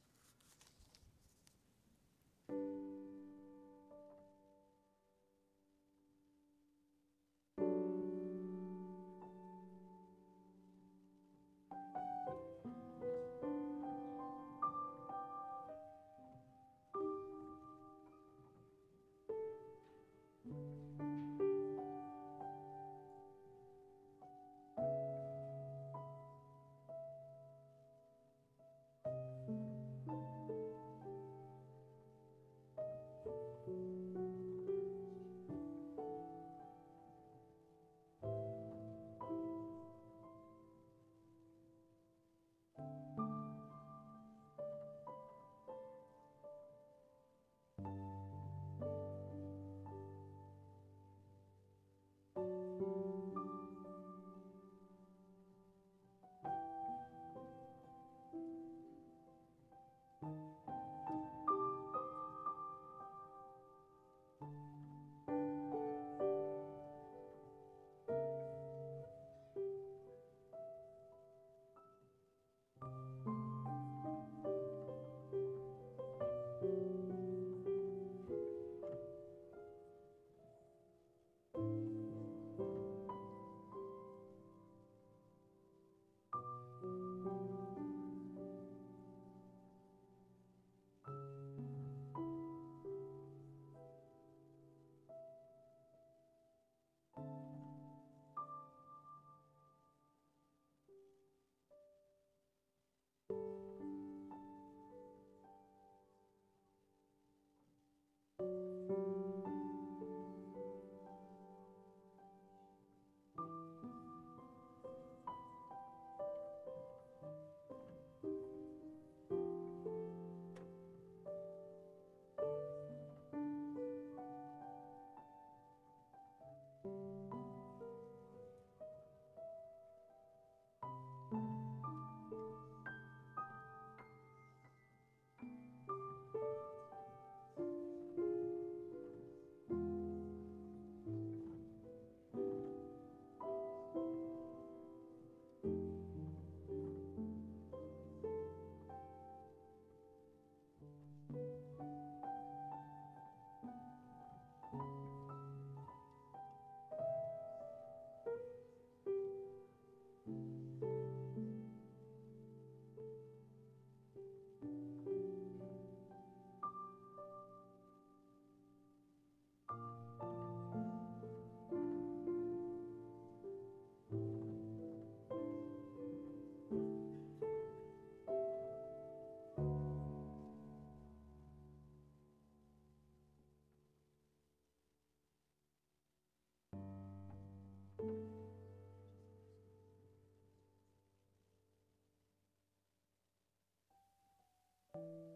Holy 195.03 195.32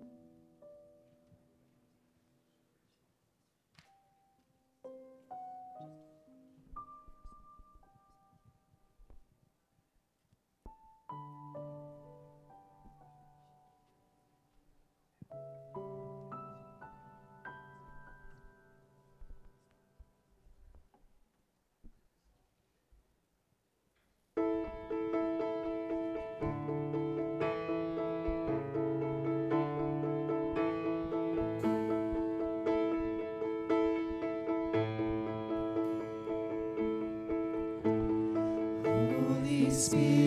Spirit, 39.87 40.26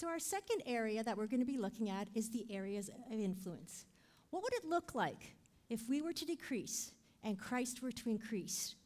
So, 0.00 0.08
our 0.08 0.18
second 0.18 0.62
area 0.64 1.04
that 1.04 1.18
we're 1.18 1.26
going 1.26 1.40
to 1.40 1.46
be 1.46 1.58
looking 1.58 1.90
at 1.90 2.08
is 2.14 2.30
the 2.30 2.46
areas 2.48 2.88
of 2.88 3.20
influence. 3.20 3.84
What 4.30 4.42
would 4.42 4.54
it 4.54 4.64
look 4.64 4.94
like 4.94 5.36
if 5.68 5.90
we 5.90 6.00
were 6.00 6.14
to 6.14 6.24
decrease 6.24 6.92
and 7.22 7.38
Christ 7.38 7.82
were 7.82 7.92
to 7.92 8.08
increase? 8.08 8.76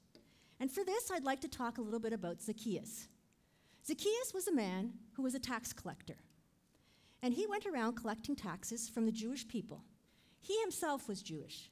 And 0.59 0.69
for 0.69 0.83
this, 0.83 1.13
I'd 1.13 1.23
like 1.23 1.41
to 1.43 1.49
talk 1.49 1.79
a 1.79 1.83
little 1.83 2.01
bit 2.01 2.13
about 2.13 2.43
Zacchaeus. 2.43 3.07
Zacchaeus 3.87 4.35
was 4.35 4.49
a 4.49 4.53
man 4.53 4.95
who 5.13 5.23
was 5.23 5.37
a 5.37 5.39
tax 5.39 5.73
collector, 5.73 6.17
and 7.23 7.33
he 7.33 7.47
went 7.47 7.67
around 7.67 7.95
collecting 7.95 8.35
taxes 8.35 8.89
from 8.89 9.07
the 9.07 9.13
Jewish 9.13 9.47
people. 9.47 9.85
He 10.41 10.61
himself 10.63 11.07
was 11.07 11.23
Jewish, 11.23 11.71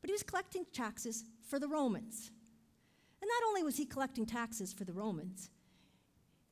but 0.00 0.08
he 0.08 0.14
was 0.14 0.22
collecting 0.22 0.64
taxes 0.72 1.24
for 1.46 1.58
the 1.58 1.68
Romans. 1.68 2.30
And 3.20 3.28
not 3.28 3.46
only 3.46 3.62
was 3.62 3.76
he 3.76 3.84
collecting 3.84 4.24
taxes 4.24 4.72
for 4.72 4.84
the 4.84 4.94
Romans, 4.94 5.50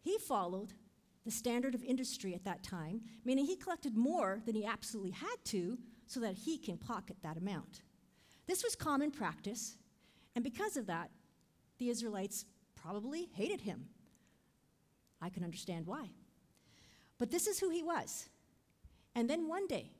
he 0.02 0.18
followed 0.18 0.74
the 1.28 1.32
standard 1.32 1.74
of 1.74 1.84
industry 1.84 2.34
at 2.34 2.44
that 2.44 2.62
time, 2.62 3.02
meaning 3.22 3.44
he 3.44 3.54
collected 3.54 3.94
more 3.94 4.40
than 4.46 4.54
he 4.54 4.64
absolutely 4.64 5.10
had 5.10 5.36
to 5.44 5.76
so 6.06 6.20
that 6.20 6.32
he 6.32 6.56
can 6.56 6.78
pocket 6.78 7.18
that 7.22 7.36
amount. 7.36 7.82
This 8.46 8.64
was 8.64 8.74
common 8.74 9.10
practice, 9.10 9.76
and 10.34 10.42
because 10.42 10.78
of 10.78 10.86
that, 10.86 11.10
the 11.76 11.90
Israelites 11.90 12.46
probably 12.74 13.28
hated 13.34 13.60
him. 13.60 13.90
I 15.20 15.28
can 15.28 15.44
understand 15.44 15.86
why. 15.86 16.08
But 17.18 17.30
this 17.30 17.46
is 17.46 17.60
who 17.60 17.68
he 17.68 17.82
was. 17.82 18.30
And 19.14 19.28
then 19.28 19.48
one 19.48 19.66
day, 19.66 19.90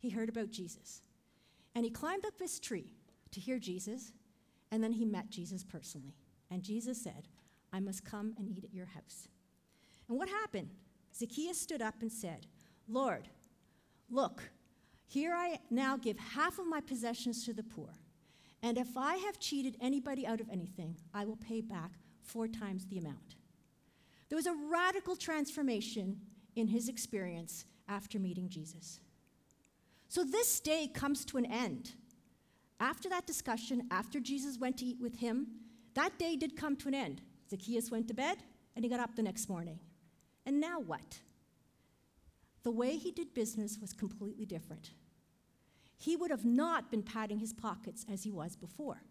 he 0.00 0.10
heard 0.10 0.28
about 0.28 0.50
Jesus. 0.50 1.02
And 1.76 1.84
he 1.84 1.92
climbed 1.92 2.26
up 2.26 2.38
this 2.38 2.58
tree 2.58 2.90
to 3.30 3.38
hear 3.38 3.60
Jesus, 3.60 4.12
and 4.72 4.82
then 4.82 4.90
he 4.90 5.04
met 5.04 5.30
Jesus 5.30 5.62
personally. 5.62 6.16
And 6.50 6.64
Jesus 6.64 7.00
said, 7.00 7.28
I 7.72 7.78
must 7.78 8.04
come 8.04 8.34
and 8.36 8.48
eat 8.48 8.64
at 8.64 8.74
your 8.74 8.86
house. 8.86 9.28
And 10.12 10.18
what 10.18 10.28
happened? 10.28 10.68
Zacchaeus 11.16 11.58
stood 11.58 11.80
up 11.80 12.02
and 12.02 12.12
said, 12.12 12.46
Lord, 12.86 13.30
look, 14.10 14.42
here 15.06 15.32
I 15.32 15.58
now 15.70 15.96
give 15.96 16.18
half 16.18 16.58
of 16.58 16.66
my 16.66 16.82
possessions 16.82 17.46
to 17.46 17.54
the 17.54 17.62
poor. 17.62 17.94
And 18.62 18.76
if 18.76 18.98
I 18.98 19.16
have 19.16 19.38
cheated 19.38 19.78
anybody 19.80 20.26
out 20.26 20.42
of 20.42 20.50
anything, 20.50 20.98
I 21.14 21.24
will 21.24 21.38
pay 21.38 21.62
back 21.62 21.92
four 22.20 22.46
times 22.46 22.84
the 22.84 22.98
amount. 22.98 23.36
There 24.28 24.36
was 24.36 24.44
a 24.44 24.54
radical 24.70 25.16
transformation 25.16 26.20
in 26.56 26.68
his 26.68 26.90
experience 26.90 27.64
after 27.88 28.18
meeting 28.18 28.50
Jesus. 28.50 29.00
So 30.10 30.24
this 30.24 30.60
day 30.60 30.90
comes 30.92 31.24
to 31.24 31.38
an 31.38 31.46
end. 31.46 31.92
After 32.80 33.08
that 33.08 33.26
discussion, 33.26 33.84
after 33.90 34.20
Jesus 34.20 34.58
went 34.58 34.76
to 34.76 34.84
eat 34.84 35.00
with 35.00 35.20
him, 35.20 35.46
that 35.94 36.18
day 36.18 36.36
did 36.36 36.54
come 36.54 36.76
to 36.76 36.88
an 36.88 36.94
end. 36.94 37.22
Zacchaeus 37.48 37.90
went 37.90 38.08
to 38.08 38.14
bed 38.14 38.36
and 38.76 38.84
he 38.84 38.90
got 38.90 39.00
up 39.00 39.16
the 39.16 39.22
next 39.22 39.48
morning. 39.48 39.78
And 40.44 40.60
now 40.60 40.80
what? 40.80 41.20
The 42.62 42.70
way 42.70 42.96
he 42.96 43.10
did 43.10 43.34
business 43.34 43.78
was 43.80 43.92
completely 43.92 44.44
different. 44.44 44.90
He 45.96 46.16
would 46.16 46.30
have 46.30 46.44
not 46.44 46.90
been 46.90 47.02
padding 47.02 47.38
his 47.38 47.52
pockets 47.52 48.04
as 48.12 48.24
he 48.24 48.30
was 48.30 48.56
before. 48.56 49.02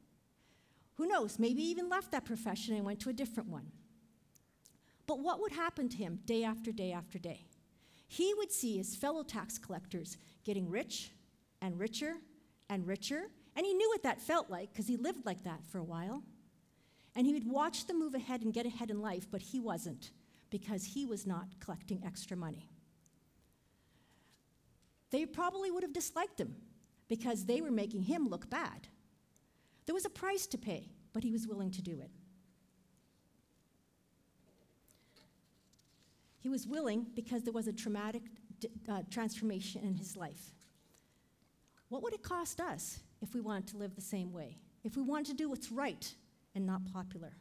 Who 0.95 1.07
knows, 1.07 1.39
maybe 1.39 1.63
even 1.63 1.89
left 1.89 2.11
that 2.11 2.25
profession 2.25 2.75
and 2.75 2.85
went 2.85 2.99
to 3.01 3.09
a 3.09 3.13
different 3.13 3.49
one. 3.49 3.71
But 5.07 5.19
what 5.19 5.39
would 5.41 5.53
happen 5.53 5.89
to 5.89 5.97
him 5.97 6.19
day 6.25 6.43
after 6.43 6.71
day 6.71 6.91
after 6.91 7.17
day? 7.17 7.45
He 8.07 8.33
would 8.33 8.51
see 8.51 8.77
his 8.77 8.95
fellow 8.95 9.23
tax 9.23 9.57
collectors 9.57 10.17
getting 10.43 10.69
rich 10.69 11.11
and 11.61 11.79
richer 11.79 12.15
and 12.69 12.85
richer, 12.85 13.29
and 13.55 13.65
he 13.65 13.73
knew 13.73 13.89
what 13.89 14.03
that 14.03 14.21
felt 14.21 14.49
like 14.49 14.71
because 14.71 14.87
he 14.87 14.97
lived 14.97 15.25
like 15.25 15.43
that 15.43 15.65
for 15.65 15.79
a 15.79 15.83
while. 15.83 16.23
And 17.15 17.25
he 17.25 17.33
would 17.33 17.49
watch 17.49 17.87
them 17.87 17.99
move 17.99 18.15
ahead 18.15 18.41
and 18.41 18.53
get 18.53 18.65
ahead 18.65 18.89
in 18.89 19.01
life, 19.01 19.27
but 19.31 19.41
he 19.41 19.59
wasn't 19.59 20.11
because 20.51 20.83
he 20.83 21.05
was 21.07 21.25
not 21.25 21.47
collecting 21.59 22.03
extra 22.05 22.37
money. 22.37 22.69
They 25.09 25.25
probably 25.25 25.71
would 25.71 25.83
have 25.83 25.93
disliked 25.93 26.39
him 26.39 26.55
because 27.07 27.45
they 27.45 27.61
were 27.61 27.71
making 27.71 28.03
him 28.03 28.27
look 28.27 28.49
bad. 28.49 28.87
There 29.85 29.95
was 29.95 30.05
a 30.05 30.09
price 30.09 30.45
to 30.47 30.57
pay, 30.57 30.91
but 31.13 31.23
he 31.23 31.31
was 31.31 31.47
willing 31.47 31.71
to 31.71 31.81
do 31.81 31.99
it. 31.99 32.11
He 36.39 36.49
was 36.49 36.67
willing 36.67 37.07
because 37.15 37.43
there 37.43 37.53
was 37.53 37.67
a 37.67 37.73
traumatic 37.73 38.23
uh, 38.89 39.01
transformation 39.09 39.83
in 39.83 39.95
his 39.95 40.15
life. 40.15 40.51
What 41.89 42.03
would 42.03 42.13
it 42.13 42.23
cost 42.23 42.61
us 42.61 42.99
if 43.21 43.33
we 43.33 43.41
wanted 43.41 43.67
to 43.67 43.77
live 43.77 43.95
the 43.95 44.01
same 44.01 44.31
way? 44.31 44.57
If 44.83 44.95
we 44.95 45.03
wanted 45.03 45.27
to 45.27 45.33
do 45.33 45.49
what's 45.49 45.71
right 45.71 46.13
and 46.55 46.65
not 46.65 46.85
popular? 46.91 47.33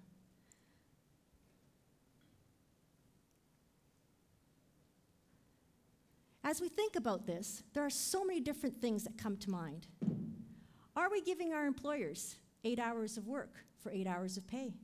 As 6.43 6.61
we 6.61 6.69
think 6.69 6.97
about 6.97 7.27
this, 7.27 7.63
there 7.75 7.85
are 7.85 7.91
so 7.91 8.25
many 8.25 8.41
different 8.41 8.81
things 8.81 9.05
that 9.05 9.19
come 9.19 9.37
to 9.39 9.51
mind. 9.51 9.87
Are 10.97 11.11
we 11.11 11.21
giving 11.21 11.53
our 11.53 11.67
employers 11.67 12.37
eight 12.65 12.79
hours 12.79 13.17
of 13.17 13.27
work 13.27 13.65
for 13.79 13.93
eight 13.93 14.07
hours 14.07 14.37
of 14.37 14.47
pay? 14.47 14.75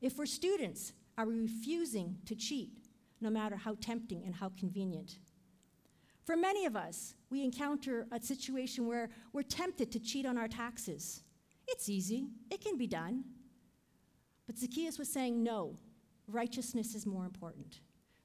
If 0.00 0.18
we're 0.18 0.26
students, 0.26 0.92
are 1.16 1.26
we 1.26 1.40
refusing 1.40 2.18
to 2.26 2.34
cheat, 2.34 2.70
no 3.20 3.30
matter 3.30 3.56
how 3.56 3.76
tempting 3.80 4.24
and 4.24 4.34
how 4.34 4.50
convenient? 4.58 5.18
For 6.24 6.36
many 6.36 6.66
of 6.66 6.76
us, 6.76 7.14
we 7.30 7.42
encounter 7.42 8.06
a 8.12 8.20
situation 8.20 8.86
where 8.86 9.08
we're 9.32 9.42
tempted 9.42 9.90
to 9.92 10.00
cheat 10.00 10.26
on 10.26 10.36
our 10.36 10.48
taxes. 10.48 11.22
It's 11.66 11.88
easy, 11.88 12.28
it 12.50 12.60
can 12.60 12.76
be 12.76 12.86
done. 12.86 13.24
But 14.46 14.58
Zacchaeus 14.58 14.98
was 14.98 15.12
saying, 15.12 15.42
no, 15.42 15.76
righteousness 16.26 16.94
is 16.94 17.06
more 17.06 17.24
important. 17.24 17.80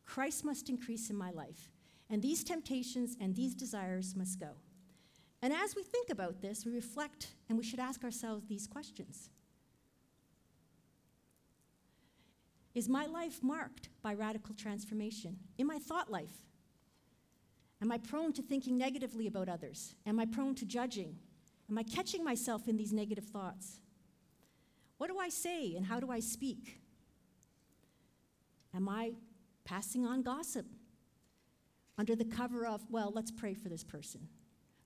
Christ 0.05 0.43
must 0.43 0.69
increase 0.69 1.09
in 1.09 1.15
my 1.15 1.31
life. 1.31 1.72
And 2.13 2.21
these 2.21 2.43
temptations 2.43 3.17
and 3.19 3.35
these 3.35 3.55
desires 3.55 4.15
must 4.15 4.39
go. 4.39 4.51
And 5.41 5.51
as 5.51 5.75
we 5.75 5.81
think 5.81 6.11
about 6.11 6.41
this, 6.41 6.63
we 6.63 6.71
reflect 6.71 7.33
and 7.49 7.57
we 7.57 7.63
should 7.63 7.79
ask 7.79 8.03
ourselves 8.03 8.45
these 8.45 8.67
questions 8.67 9.31
Is 12.75 12.87
my 12.87 13.07
life 13.07 13.41
marked 13.41 13.89
by 14.03 14.13
radical 14.13 14.53
transformation? 14.53 15.37
In 15.57 15.65
my 15.65 15.79
thought 15.79 16.11
life? 16.11 16.37
Am 17.81 17.91
I 17.91 17.97
prone 17.97 18.31
to 18.33 18.43
thinking 18.43 18.77
negatively 18.77 19.25
about 19.25 19.49
others? 19.49 19.95
Am 20.05 20.19
I 20.19 20.25
prone 20.27 20.53
to 20.55 20.65
judging? 20.65 21.17
Am 21.67 21.79
I 21.79 21.83
catching 21.83 22.23
myself 22.23 22.67
in 22.67 22.77
these 22.77 22.93
negative 22.93 23.25
thoughts? 23.25 23.79
What 24.99 25.07
do 25.07 25.17
I 25.17 25.29
say 25.29 25.73
and 25.75 25.87
how 25.87 25.99
do 25.99 26.11
I 26.11 26.19
speak? 26.19 26.79
Am 28.71 28.87
I 28.87 29.13
passing 29.65 30.05
on 30.05 30.21
gossip? 30.21 30.67
Under 31.97 32.15
the 32.15 32.25
cover 32.25 32.65
of, 32.65 32.83
well, 32.89 33.11
let's 33.13 33.31
pray 33.31 33.53
for 33.53 33.69
this 33.69 33.83
person. 33.83 34.27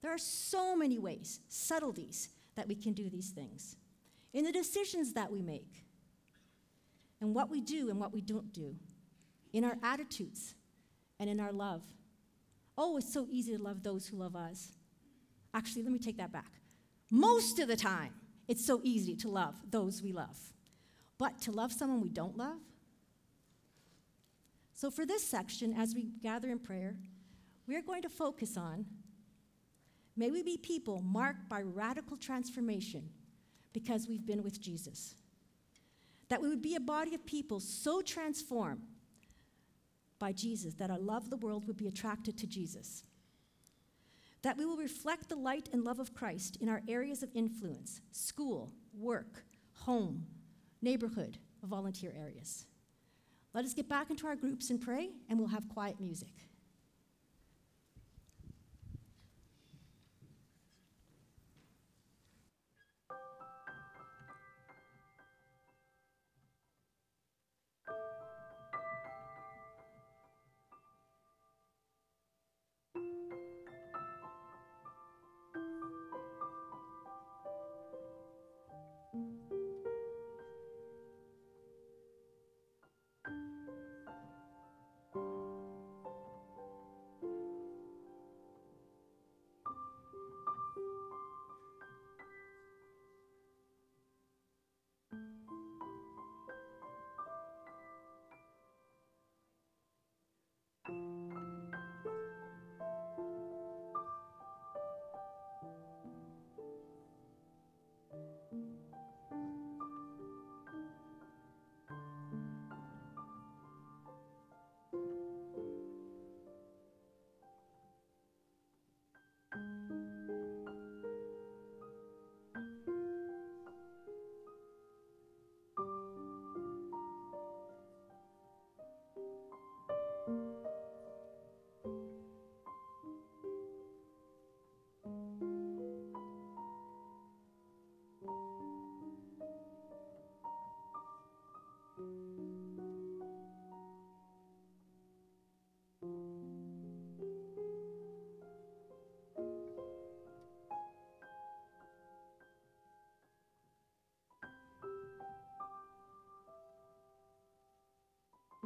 There 0.02 0.12
are 0.12 0.18
so 0.18 0.76
many 0.76 0.98
ways, 1.00 1.40
subtleties, 1.48 2.30
that 2.56 2.68
we 2.68 2.76
can 2.76 2.94
do 2.94 3.10
these 3.10 3.30
things. 3.30 3.76
In 4.34 4.44
the 4.44 4.52
decisions 4.52 5.14
that 5.14 5.32
we 5.32 5.42
make, 5.42 5.86
and 7.22 7.34
what 7.34 7.50
we 7.50 7.62
do 7.62 7.90
and 7.90 8.00
what 8.00 8.14
we 8.14 8.22
don't 8.22 8.52
do, 8.54 8.76
in 9.54 9.64
our 9.64 9.78
attitudes, 9.82 10.56
and 11.20 11.30
in 11.30 11.40
our 11.40 11.52
love. 11.52 11.82
Oh, 12.78 12.98
it's 12.98 13.12
so 13.12 13.28
easy 13.32 13.56
to 13.58 13.62
love 13.62 13.82
those 13.82 14.08
who 14.08 14.18
love 14.18 14.36
us. 14.36 14.74
Actually, 15.54 15.84
let 15.84 15.92
me 15.92 16.00
take 16.00 16.18
that 16.18 16.32
back. 16.32 16.52
Most 17.10 17.58
of 17.60 17.68
the 17.68 17.76
time, 17.76 18.14
it's 18.48 18.66
so 18.66 18.82
easy 18.84 19.16
to 19.16 19.30
love 19.30 19.56
those 19.70 20.04
we 20.04 20.12
love. 20.12 20.38
But 21.18 21.42
to 21.42 21.52
love 21.52 21.72
someone 21.72 22.02
we 22.02 22.10
don't 22.10 22.38
love, 22.38 22.60
so, 24.78 24.92
for 24.92 25.08
this 25.08 25.24
section, 25.24 25.74
as 25.74 25.96
we 25.96 26.12
gather 26.22 26.50
in 26.50 26.60
prayer, 26.60 26.96
we 27.66 27.76
are 27.76 27.82
going 27.82 28.04
to 28.04 28.10
focus 28.10 28.56
on 28.58 28.86
may 30.16 30.30
we 30.30 30.44
be 30.44 30.56
people 30.56 31.02
marked 31.02 31.50
by 31.50 31.64
radical 31.64 32.16
transformation 32.16 33.10
because 33.74 34.08
we've 34.08 34.26
been 34.26 34.44
with 34.44 34.62
Jesus. 34.62 35.16
That 36.30 36.44
we 36.44 36.48
would 36.48 36.62
be 36.62 36.76
a 36.76 36.80
body 36.80 37.16
of 37.16 37.26
people 37.26 37.60
so 37.60 38.04
transformed 38.04 38.84
by 40.20 40.32
Jesus 40.32 40.76
that 40.76 40.92
our 40.92 41.00
love 41.00 41.24
of 41.24 41.30
the 41.32 41.38
world 41.38 41.66
would 41.66 41.78
be 41.78 41.88
attracted 41.88 42.38
to 42.38 42.46
Jesus. 42.46 43.02
That 44.44 44.58
we 44.58 44.66
will 44.66 44.78
reflect 44.78 45.28
the 45.28 45.38
light 45.38 45.70
and 45.74 45.84
love 45.84 46.00
of 46.00 46.14
Christ 46.14 46.56
in 46.62 46.70
our 46.70 46.84
areas 46.88 47.24
of 47.24 47.32
influence 47.34 48.02
school, 48.12 48.72
work, 48.94 49.44
home, 49.74 50.28
neighborhood, 50.84 51.40
volunteer 51.64 52.14
areas. 52.16 52.68
Let 53.58 53.66
us 53.66 53.74
get 53.74 53.90
back 53.90 54.12
into 54.12 54.28
our 54.28 54.36
groups 54.36 54.70
and 54.70 54.80
pray, 54.80 55.10
and 55.28 55.40
we'll 55.40 55.48
have 55.48 55.68
quiet 55.68 56.00
music. 56.00 56.47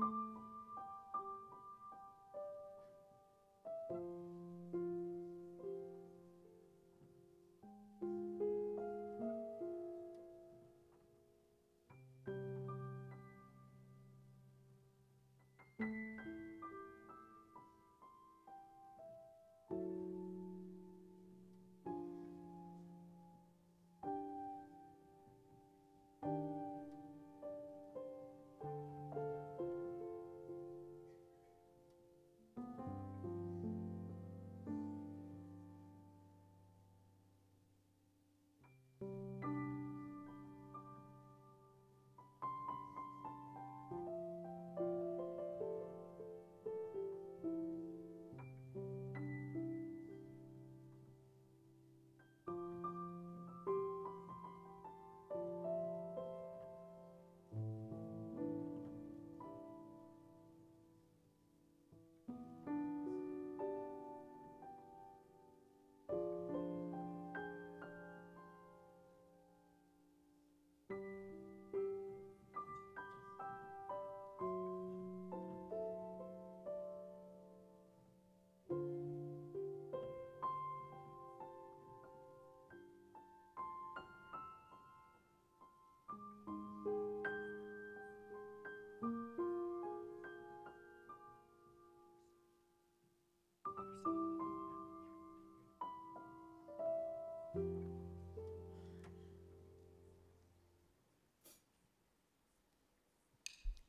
Thank 0.01 0.13
you. 3.91 4.30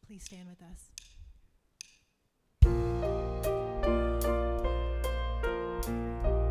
Please 0.06 0.24
stand 0.24 0.46
with 0.48 0.60
us. 0.62 0.90
My 6.22 6.41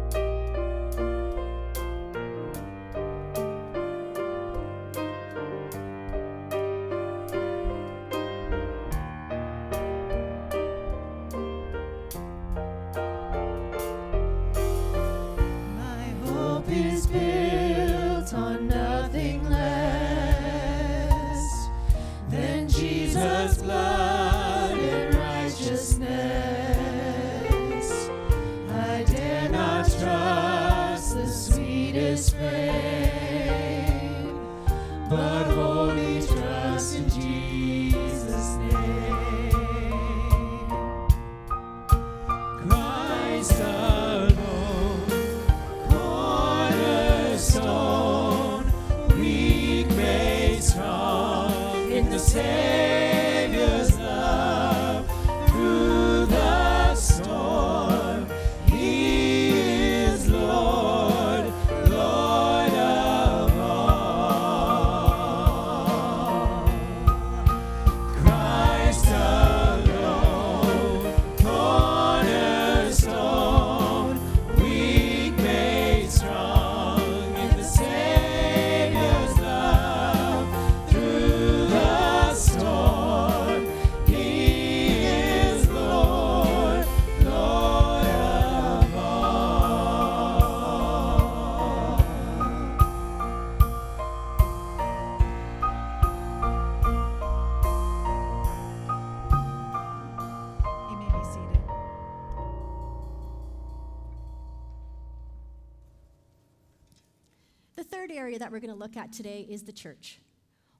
look 108.92 109.04
at 109.04 109.14
today 109.14 109.48
is 109.50 109.64
the 109.64 109.72
church. 109.72 110.20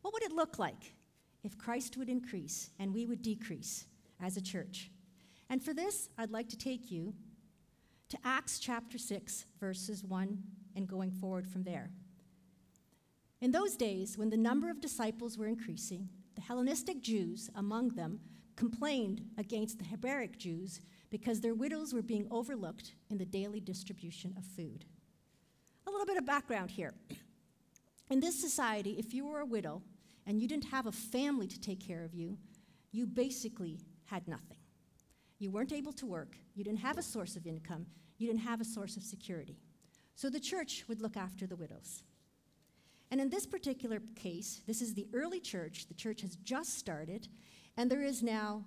What 0.02 0.13
would 0.13 0.24
it 0.24 0.34
look 0.34 0.60
like 0.60 0.95
if 1.45 1.58
Christ 1.58 1.95
would 1.95 2.10
increase 2.10 2.69
and 2.78 2.93
we 2.93 3.06
would 3.06 3.21
decrease 3.21 3.86
as 4.21 4.36
a 4.36 4.41
church? 4.41 4.91
And 5.50 5.63
for 5.63 5.74
this, 5.74 6.10
I'd 6.17 6.32
like 6.32 6.50
to 6.50 6.58
take 6.58 6.91
you 6.91 7.13
to 8.10 8.17
Acts 8.26 8.60
chapter 8.60 8.97
6, 8.97 9.45
verses 9.62 10.04
1 10.04 10.38
and 10.76 10.88
going 10.89 11.12
forward 11.12 11.47
from 11.47 11.63
there. 11.63 11.89
In 13.39 13.52
those 13.52 13.78
days, 13.78 14.17
when 14.17 14.30
the 14.30 14.36
number 14.36 14.69
of 14.69 14.82
disciples 14.82 15.38
were 15.38 15.47
increasing, 15.47 16.10
the 16.36 16.41
Hellenistic 16.41 17.02
Jews 17.02 17.50
among 17.56 17.89
them 17.89 18.19
complained 18.58 19.21
against 19.38 19.80
the 19.80 19.86
Hebraic 19.86 20.38
Jews 20.38 20.82
because 21.10 21.39
their 21.39 21.56
widows 21.56 21.93
were 21.93 22.02
being 22.02 22.28
overlooked 22.30 22.93
in 23.10 23.17
the 23.17 23.26
daily 23.26 23.62
distribution 23.62 24.34
of 24.38 24.43
food. 24.43 24.84
A 25.88 25.89
little 25.89 26.06
bit 26.06 26.17
of 26.17 26.26
background 26.26 26.71
here. 26.71 26.93
In 28.12 28.19
this 28.19 28.38
society, 28.38 28.97
if 29.00 29.13
you 29.13 29.26
were 29.26 29.39
a 29.39 29.45
widow 29.45 29.82
and 30.28 30.41
you 30.41 30.45
didn't 30.45 30.65
have 30.65 30.86
a 30.86 30.91
family 30.91 31.47
to 31.47 31.58
take 31.58 31.80
care 31.80 32.04
of 32.04 32.13
you, 32.13 32.38
you 32.91 33.08
basically 33.08 33.80
had 34.04 34.28
nothing. 34.28 34.58
You 35.39 35.50
weren't 35.50 35.71
able 35.71 35.93
to 35.93 36.06
work, 36.06 36.36
you 36.54 36.65
didn't 36.65 36.82
have 36.82 36.97
a 36.97 37.04
source 37.04 37.38
of 37.38 37.47
income, 37.47 37.86
you 38.17 38.28
didn't 38.28 38.41
have 38.41 38.60
a 38.60 38.65
source 38.65 38.97
of 38.97 39.04
security. 39.04 39.56
So 40.15 40.30
the 40.30 40.41
church 40.41 40.84
would 40.89 41.02
look 41.02 41.15
after 41.15 41.47
the 41.47 41.56
widows. 41.56 42.04
And 43.12 43.21
in 43.21 43.30
this 43.30 43.47
particular 43.47 44.02
case, 44.15 44.62
this 44.67 44.82
is 44.82 44.93
the 44.93 45.08
early 45.13 45.39
church. 45.39 45.88
The 45.88 45.93
church 45.93 46.19
has 46.21 46.36
just 46.36 46.78
started, 46.78 47.30
and 47.78 47.89
there 47.89 48.04
is 48.04 48.21
now 48.21 48.65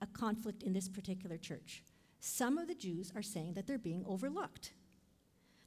a 0.00 0.06
conflict 0.06 0.62
in 0.62 0.72
this 0.72 0.88
particular 0.88 1.36
church. 1.36 1.82
Some 2.20 2.56
of 2.56 2.66
the 2.66 2.74
Jews 2.74 3.12
are 3.14 3.22
saying 3.22 3.54
that 3.54 3.66
they're 3.66 3.76
being 3.76 4.04
overlooked. 4.06 4.72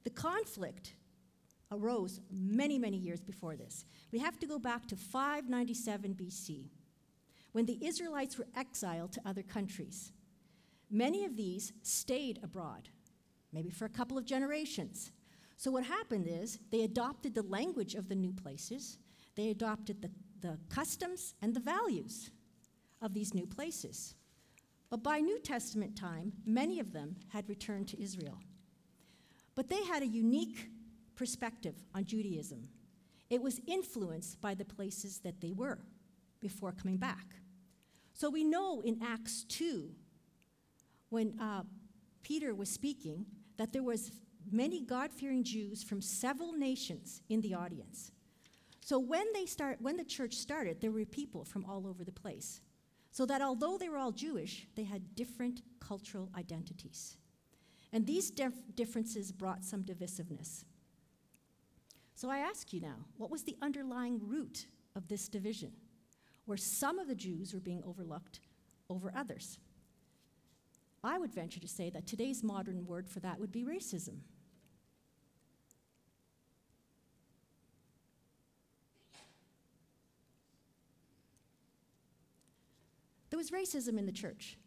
The 0.04 0.10
conflict 0.10 0.94
arose 1.72 2.20
many, 2.32 2.80
many 2.80 2.98
years 2.98 3.22
before 3.22 3.56
this. 3.56 3.86
We 4.12 4.20
have 4.20 4.40
to 4.40 4.48
go 4.48 4.60
back 4.60 4.88
to 4.88 4.96
597 4.96 6.16
BC. 6.16 6.70
when 7.52 7.66
the 7.66 7.80
Israelites 7.84 8.38
were 8.38 8.48
exiled 8.56 9.12
to 9.12 9.22
other 9.26 9.42
countries. 9.42 10.12
Many 10.92 11.26
of 11.26 11.36
these 11.36 11.74
stayed 11.82 12.40
abroad, 12.44 12.90
maybe 13.52 13.72
for 13.72 13.86
a 13.86 13.90
couple 13.90 14.18
of 14.18 14.26
generations. 14.26 15.12
So, 15.58 15.72
what 15.72 15.84
happened 15.84 16.28
is 16.28 16.60
they 16.72 16.84
adopted 16.84 17.34
the 17.34 17.44
language 17.44 17.96
of 17.96 18.08
the 18.08 18.16
new 18.16 18.34
places, 18.34 18.98
they 19.36 19.50
adopted 19.50 20.02
the, 20.02 20.12
the 20.42 20.58
customs 20.70 21.34
and 21.42 21.54
the 21.54 21.60
values 21.60 22.32
of 23.02 23.14
these 23.14 23.34
new 23.34 23.46
places. 23.46 24.16
But 24.90 25.04
by 25.04 25.20
New 25.20 25.40
Testament 25.40 25.96
time, 25.96 26.34
many 26.46 26.80
of 26.80 26.94
them 26.94 27.16
had 27.30 27.48
returned 27.48 27.88
to 27.90 28.02
Israel. 28.02 28.40
But 29.56 29.70
they 29.70 29.84
had 29.84 30.02
a 30.02 30.08
unique 30.08 30.70
perspective 31.20 31.76
on 31.94 32.06
Judaism. 32.06 32.70
It 33.30 33.42
was 33.42 33.60
influenced 33.68 34.40
by 34.40 34.54
the 34.56 34.64
places 34.64 35.20
that 35.20 35.42
they 35.42 35.52
were 35.52 35.80
before 36.40 36.72
coming 36.72 36.96
back. 36.96 37.36
So 38.14 38.30
we 38.30 38.46
know 38.46 38.80
in 38.86 39.02
Acts 39.04 39.44
2, 39.50 39.90
when 41.10 41.38
uh, 41.38 41.64
Peter 42.24 42.56
was 42.56 42.70
speaking, 42.70 43.26
that 43.58 43.74
there 43.74 43.84
was 43.84 44.14
many 44.50 44.82
God-fearing 44.82 45.44
Jews 45.44 45.84
from 45.84 46.02
several 46.02 46.54
nations 46.54 47.22
in 47.28 47.42
the 47.42 47.54
audience. 47.54 48.14
So 48.80 48.98
when 48.98 49.26
they 49.34 49.46
start, 49.46 49.82
when 49.82 49.98
the 49.98 50.06
church 50.06 50.36
started, 50.36 50.80
there 50.80 50.92
were 50.92 51.04
people 51.04 51.44
from 51.44 51.66
all 51.66 51.86
over 51.86 52.06
the 52.06 52.14
place. 52.14 52.62
So 53.12 53.26
that 53.26 53.42
although 53.42 53.78
they 53.78 53.90
were 53.90 53.98
all 53.98 54.14
Jewish, 54.14 54.68
they 54.76 54.86
had 54.86 55.16
different 55.16 55.64
cultural 55.82 56.30
identities. 56.38 57.18
And 57.92 58.08
these 58.08 58.32
dif- 58.32 58.74
differences 58.74 59.34
brought 59.34 59.66
some 59.66 59.84
divisiveness. 59.84 60.64
So 62.20 62.30
I 62.30 62.40
ask 62.40 62.74
you 62.74 62.82
now, 62.82 63.06
what 63.16 63.32
was 63.32 63.44
the 63.44 63.56
underlying 63.62 64.20
root 64.22 64.66
of 64.94 65.08
this 65.08 65.30
division, 65.30 65.72
where 66.44 66.58
some 66.58 67.00
of 67.00 67.08
the 67.08 67.16
Jews 67.16 67.54
were 67.54 67.62
being 67.62 67.82
overlooked 67.86 68.42
over 68.90 69.14
others? 69.16 69.58
I 71.02 71.18
would 71.18 71.34
venture 71.34 71.62
to 71.62 71.68
say 71.70 71.90
that 71.92 72.08
today's 72.08 72.44
modern 72.44 72.86
word 72.86 73.08
for 73.08 73.22
that 73.22 73.40
would 73.40 73.54
be 73.54 73.64
racism. 73.64 74.18
There 83.30 83.40
was 83.40 83.52
racism 83.52 83.98
in 83.98 84.06
the 84.06 84.12
church. 84.12 84.58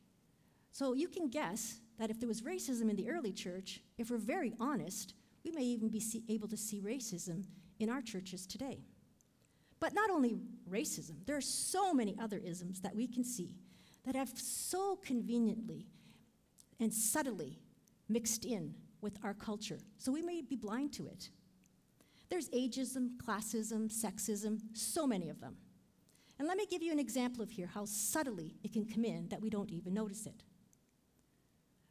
So 0.71 0.95
you 0.95 1.07
can 1.07 1.29
guess 1.29 1.81
that 1.99 2.09
if 2.09 2.19
there 2.19 2.29
was 2.29 2.41
racism 2.41 2.89
in 2.89 2.97
the 2.97 3.11
early 3.11 3.31
church, 3.31 3.81
if 3.99 4.11
we're 4.11 4.17
very 4.17 4.55
honest, 4.59 5.13
we 5.45 5.51
may 5.51 5.63
even 5.63 5.89
be 5.89 6.03
able 6.29 6.49
to 6.49 6.57
see 6.57 6.81
racism 6.81 7.45
in 7.79 7.91
our 7.91 8.01
churches 8.01 8.47
today. 8.47 8.81
But 9.81 9.95
not 9.95 10.11
only 10.11 10.37
racism, 10.71 11.27
there 11.27 11.37
are 11.37 11.41
so 11.41 11.93
many 11.93 12.17
other 12.21 12.39
isms 12.39 12.81
that 12.83 12.95
we 12.95 13.09
can 13.09 13.25
see 13.25 13.57
that 14.05 14.15
have 14.15 14.31
so 14.37 14.97
conveniently 14.97 15.87
and 16.79 16.93
subtly 16.93 17.59
mixed 18.09 18.45
in 18.45 18.75
with 19.01 19.19
our 19.25 19.35
culture. 19.35 19.79
So 19.99 20.13
we 20.13 20.23
may 20.23 20.43
be 20.43 20.57
blind 20.57 20.93
to 20.95 21.07
it. 21.07 21.31
There's 22.29 22.49
ageism, 22.51 23.17
classism, 23.19 23.93
sexism, 23.93 24.61
so 24.73 25.07
many 25.07 25.29
of 25.29 25.41
them. 25.41 25.57
And 26.39 26.49
let 26.49 26.57
me 26.57 26.67
give 26.71 26.83
you 26.83 26.93
an 26.93 26.99
example 26.99 27.43
of 27.43 27.51
here 27.51 27.67
how 27.67 27.85
subtly 27.85 28.55
it 28.65 28.73
can 28.73 28.85
come 28.85 29.05
in 29.05 29.29
that 29.29 29.41
we 29.41 29.51
don't 29.51 29.71
even 29.71 29.95
notice 29.95 30.27
it. 30.27 30.43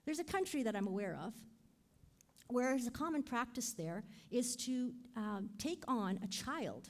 There's 0.06 0.20
a 0.20 0.24
country 0.24 0.64
that 0.64 0.76
I'm 0.76 0.88
aware 0.88 1.18
of 1.22 1.34
where 2.52 2.76
a 2.76 2.92
common 2.92 3.24
practice 3.24 3.74
there 3.74 4.04
is 4.30 4.56
to 4.56 4.94
um, 5.16 5.50
take 5.58 5.84
on 5.88 6.20
a 6.24 6.28
child 6.28 6.90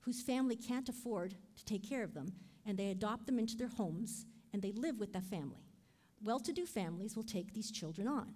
whose 0.00 0.20
family 0.22 0.56
can't 0.56 0.88
afford 0.88 1.34
to 1.56 1.64
take 1.64 1.88
care 1.88 2.02
of 2.02 2.14
them, 2.14 2.32
and 2.66 2.78
they 2.78 2.90
adopt 2.90 3.26
them 3.26 3.38
into 3.38 3.56
their 3.56 3.68
homes 3.68 4.26
and 4.52 4.62
they 4.62 4.72
live 4.72 4.98
with 4.98 5.12
that 5.12 5.24
family. 5.24 5.64
Well 6.22 6.40
to 6.40 6.52
do 6.52 6.66
families 6.66 7.16
will 7.16 7.24
take 7.24 7.52
these 7.54 7.70
children 7.70 8.08
on. 8.08 8.34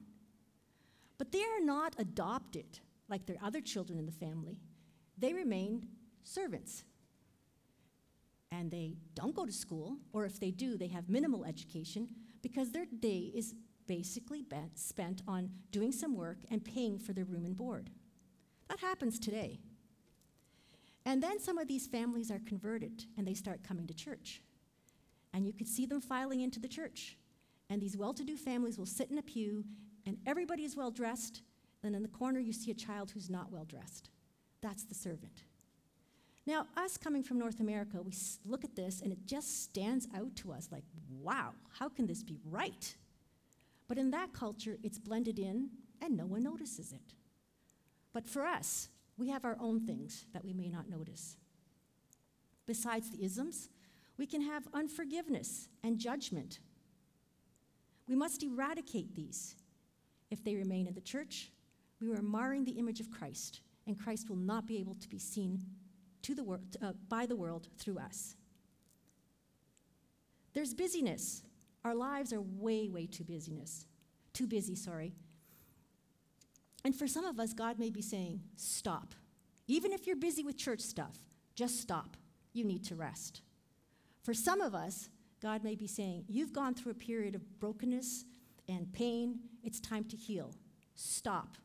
But 1.18 1.32
they 1.32 1.42
are 1.42 1.64
not 1.64 1.94
adopted 1.98 2.78
like 3.08 3.26
their 3.26 3.36
other 3.42 3.60
children 3.60 3.98
in 3.98 4.06
the 4.06 4.12
family, 4.12 4.60
they 5.18 5.32
remain 5.32 5.86
servants 6.22 6.84
and 8.50 8.70
they 8.70 8.94
don't 9.14 9.34
go 9.34 9.44
to 9.44 9.52
school, 9.52 9.96
or 10.12 10.24
if 10.24 10.38
they 10.38 10.50
do, 10.50 10.76
they 10.76 10.86
have 10.86 11.08
minimal 11.08 11.44
education 11.44 12.08
because 12.40 12.70
their 12.70 12.86
day 13.00 13.32
is 13.34 13.54
basically 13.86 14.44
spent 14.74 15.22
on 15.28 15.50
doing 15.70 15.92
some 15.92 16.16
work 16.16 16.38
and 16.50 16.64
paying 16.64 16.98
for 16.98 17.12
their 17.12 17.24
room 17.24 17.44
and 17.44 17.56
board. 17.56 17.90
That 18.68 18.80
happens 18.80 19.18
today. 19.18 19.60
And 21.06 21.22
then 21.22 21.38
some 21.38 21.58
of 21.58 21.68
these 21.68 21.86
families 21.86 22.30
are 22.30 22.40
converted 22.46 23.04
and 23.18 23.26
they 23.26 23.34
start 23.34 23.62
coming 23.62 23.86
to 23.86 23.94
church. 23.94 24.42
And 25.32 25.46
you 25.46 25.52
could 25.52 25.68
see 25.68 25.86
them 25.86 26.00
filing 26.00 26.40
into 26.40 26.60
the 26.60 26.68
church. 26.68 27.18
And 27.68 27.80
these 27.80 27.96
well 27.96 28.14
to 28.14 28.24
do 28.24 28.36
families 28.36 28.78
will 28.78 28.86
sit 28.86 29.10
in 29.10 29.18
a 29.18 29.22
pew 29.22 29.64
and 30.06 30.16
everybody 30.26 30.64
is 30.64 30.76
well 30.76 30.90
dressed. 30.90 31.42
And 31.82 31.94
in 31.94 32.02
the 32.02 32.08
corner, 32.08 32.40
you 32.40 32.52
see 32.52 32.70
a 32.70 32.74
child 32.74 33.10
who's 33.10 33.28
not 33.28 33.52
well 33.52 33.64
dressed. 33.64 34.08
That's 34.62 34.84
the 34.84 34.94
servant. 34.94 35.44
Now, 36.46 36.66
us 36.76 36.96
coming 36.96 37.22
from 37.22 37.38
North 37.38 37.60
America, 37.60 38.02
we 38.02 38.12
look 38.44 38.64
at 38.64 38.76
this 38.76 39.00
and 39.00 39.12
it 39.12 39.26
just 39.26 39.62
stands 39.62 40.06
out 40.14 40.34
to 40.36 40.52
us 40.52 40.68
like, 40.70 40.84
wow, 41.20 41.52
how 41.78 41.88
can 41.88 42.06
this 42.06 42.22
be 42.22 42.38
right? 42.44 42.94
But 43.88 43.98
in 43.98 44.10
that 44.10 44.32
culture, 44.32 44.78
it's 44.82 44.98
blended 44.98 45.38
in 45.38 45.70
and 46.00 46.16
no 46.16 46.26
one 46.26 46.42
notices 46.42 46.92
it. 46.92 47.14
But 48.12 48.26
for 48.26 48.44
us, 48.44 48.88
we 49.16 49.28
have 49.28 49.44
our 49.44 49.56
own 49.60 49.80
things 49.80 50.26
that 50.32 50.44
we 50.44 50.52
may 50.52 50.68
not 50.68 50.88
notice. 50.88 51.36
Besides 52.66 53.10
the 53.10 53.24
isms, 53.24 53.68
we 54.16 54.26
can 54.26 54.40
have 54.42 54.68
unforgiveness 54.72 55.68
and 55.82 55.98
judgment. 55.98 56.60
We 58.08 58.14
must 58.14 58.42
eradicate 58.42 59.14
these. 59.14 59.56
If 60.30 60.42
they 60.44 60.56
remain 60.56 60.86
in 60.86 60.94
the 60.94 61.00
church, 61.00 61.50
we 62.00 62.10
are 62.12 62.22
marring 62.22 62.64
the 62.64 62.72
image 62.72 63.00
of 63.00 63.10
Christ, 63.10 63.60
and 63.86 63.98
Christ 63.98 64.28
will 64.28 64.36
not 64.36 64.66
be 64.66 64.78
able 64.78 64.94
to 64.96 65.08
be 65.08 65.18
seen 65.18 65.62
to 66.22 66.34
the 66.34 66.44
wor- 66.44 66.60
uh, 66.82 66.92
by 67.08 67.26
the 67.26 67.36
world 67.36 67.68
through 67.78 67.98
us. 67.98 68.36
There's 70.54 70.74
busyness. 70.74 71.42
Our 71.84 71.94
lives 71.94 72.32
are 72.32 72.40
way, 72.40 72.88
way 72.88 73.06
too 73.06 73.24
busyness. 73.24 73.86
Too 74.32 74.46
busy, 74.46 74.74
sorry. 74.74 75.12
And 76.84 76.94
for 76.94 77.06
some 77.06 77.24
of 77.24 77.38
us, 77.38 77.52
God 77.52 77.78
may 77.78 77.90
be 77.90 78.02
saying, 78.02 78.40
stop. 78.56 79.14
Even 79.66 79.92
if 79.92 80.06
you're 80.06 80.16
busy 80.16 80.42
with 80.42 80.56
church 80.56 80.80
stuff, 80.80 81.16
just 81.54 81.80
stop. 81.80 82.16
You 82.52 82.64
need 82.64 82.84
to 82.86 82.94
rest. 82.94 83.42
For 84.22 84.34
some 84.34 84.60
of 84.60 84.74
us, 84.74 85.08
God 85.40 85.64
may 85.64 85.74
be 85.74 85.86
saying, 85.86 86.24
You've 86.28 86.52
gone 86.52 86.74
through 86.74 86.92
a 86.92 86.96
period 86.96 87.34
of 87.34 87.60
brokenness 87.60 88.24
and 88.68 88.92
pain. 88.92 89.40
It's 89.62 89.80
time 89.80 90.04
to 90.04 90.16
heal. 90.16 90.54
Stop. 90.94 91.56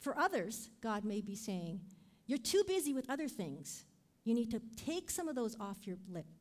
For 0.00 0.18
others, 0.18 0.70
God 0.80 1.04
may 1.04 1.20
be 1.20 1.34
saying, 1.34 1.80
you're 2.26 2.38
too 2.38 2.62
busy 2.66 2.92
with 2.92 3.10
other 3.10 3.28
things. 3.28 3.84
You 4.24 4.34
need 4.34 4.50
to 4.50 4.60
take 4.76 5.10
some 5.10 5.28
of 5.28 5.34
those 5.34 5.56
off 5.60 5.86
your 5.86 5.96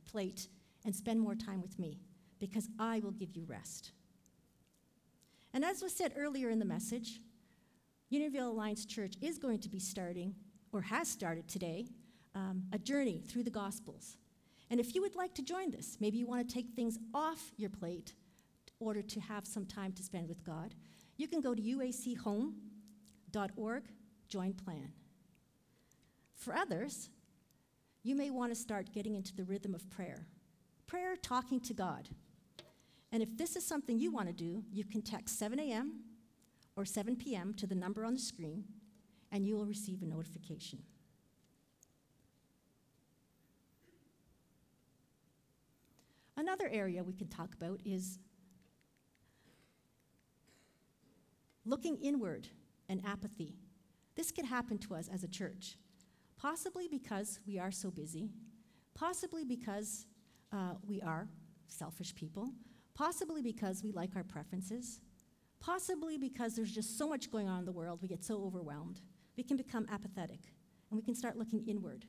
plate 0.10 0.48
and 0.86 0.96
spend 0.96 1.20
more 1.20 1.36
time 1.36 1.62
with 1.62 1.78
me 1.78 2.00
because 2.44 2.68
I 2.78 3.00
will 3.00 3.12
give 3.12 3.38
you 3.38 3.46
rest. 3.48 3.94
And 5.54 5.64
as 5.64 5.82
was 5.82 5.94
said 5.94 6.12
earlier 6.18 6.50
in 6.50 6.60
the 6.60 6.66
message, 6.66 7.22
Unionville 8.10 8.50
Alliance 8.50 8.86
Church 8.86 9.14
is 9.22 9.38
going 9.38 9.60
to 9.60 9.70
be 9.70 9.80
starting, 9.80 10.36
or 10.74 10.82
has 10.82 11.08
started 11.08 11.48
today, 11.48 11.88
um, 12.36 12.64
a 12.74 12.78
journey 12.78 13.24
through 13.26 13.44
the 13.44 13.50
Gospels. 13.50 14.18
And 14.70 14.82
if 14.82 14.94
you 14.94 15.02
would 15.02 15.16
like 15.16 15.34
to 15.36 15.42
join 15.42 15.72
this, 15.72 15.96
maybe 16.02 16.18
you 16.18 16.28
want 16.28 16.46
to 16.46 16.54
take 16.54 16.72
things 16.76 17.00
off 17.14 17.54
your 17.56 17.70
plate 17.70 18.14
in 18.68 18.86
order 18.86 19.02
to 19.02 19.22
have 19.22 19.48
some 19.48 19.66
time 19.66 19.94
to 19.94 20.04
spend 20.04 20.28
with 20.28 20.44
God, 20.44 20.76
you 21.16 21.30
can 21.30 21.40
go 21.40 21.56
to 21.56 21.62
uachome.org, 21.62 22.54
join 24.28 24.54
plan. 24.54 24.92
For 26.36 26.54
others, 26.54 27.10
you 28.04 28.16
may 28.18 28.32
want 28.32 28.52
to 28.52 28.60
start 28.60 28.92
getting 28.94 29.16
into 29.16 29.34
the 29.34 29.46
rhythm 29.46 29.74
of 29.74 29.90
prayer. 29.90 30.28
Prayer, 30.88 31.16
talking 31.16 31.62
to 31.62 31.74
God. 31.74 32.10
And 33.14 33.24
if 33.24 33.38
this 33.38 33.56
is 33.56 33.66
something 33.66 34.00
you 34.00 34.12
want 34.12 34.28
to 34.28 34.34
do, 34.34 34.64
you 34.72 34.84
can 34.84 35.02
text 35.02 35.38
7 35.38 35.60
a.m. 35.60 36.02
or 36.76 36.84
7 36.84 37.16
p.m. 37.16 37.54
to 37.54 37.68
the 37.68 37.76
number 37.76 38.04
on 38.04 38.16
the 38.16 38.20
screen, 38.20 38.66
and 39.32 39.46
you 39.46 39.56
will 39.56 39.68
receive 39.68 40.02
a 40.02 40.06
notification. 40.06 40.80
Another 46.36 46.68
area 46.70 47.04
we 47.04 47.14
can 47.14 47.28
talk 47.28 47.54
about 47.54 47.80
is 47.86 48.18
looking 51.66 51.96
inward 51.98 52.48
and 52.90 53.00
apathy. 53.06 53.54
This 54.16 54.32
could 54.32 54.46
happen 54.46 54.80
to 54.80 54.96
us 54.96 55.08
as 55.08 55.24
a 55.24 55.28
church 55.28 55.78
possibly 56.36 56.90
because 56.90 57.40
we 57.48 57.58
are 57.58 57.72
so 57.72 57.90
busy, 57.90 58.30
possibly 58.96 59.46
because 59.46 60.08
uh, 60.52 60.74
we 60.86 61.02
are 61.02 61.30
selfish 61.68 62.14
people, 62.16 62.50
possibly 62.96 63.42
because 63.42 63.84
we 63.84 63.92
like 63.92 64.16
our 64.16 64.24
preferences, 64.24 65.00
possibly 65.60 66.18
because 66.18 66.56
there's 66.56 66.72
just 66.72 66.98
so 66.98 67.08
much 67.08 67.32
going 67.32 67.48
on 67.48 67.60
in 67.60 67.66
the 67.66 67.72
world, 67.72 68.00
we 68.02 68.08
get 68.08 68.24
so 68.24 68.44
overwhelmed. 68.44 69.02
We 69.38 69.44
can 69.44 69.58
become 69.58 69.88
apathetic 69.92 70.42
and 70.90 70.98
we 70.98 71.02
can 71.02 71.16
start 71.16 71.38
looking 71.38 71.66
inward. 71.68 72.06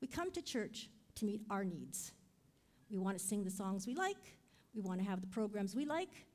We 0.00 0.08
come 0.08 0.30
to 0.32 0.42
church 0.42 0.88
to 1.16 1.24
meet 1.24 1.42
our 1.50 1.64
needs. 1.64 2.12
We 2.90 2.98
want 2.98 3.18
to 3.18 3.24
sing 3.24 3.44
the 3.44 3.50
songs 3.50 3.86
we 3.86 3.94
like. 3.94 4.38
We 4.74 4.80
want 4.82 5.00
to 5.00 5.08
have 5.08 5.20
the 5.20 5.26
programs 5.26 5.74
we 5.74 5.84
like. 5.84 6.26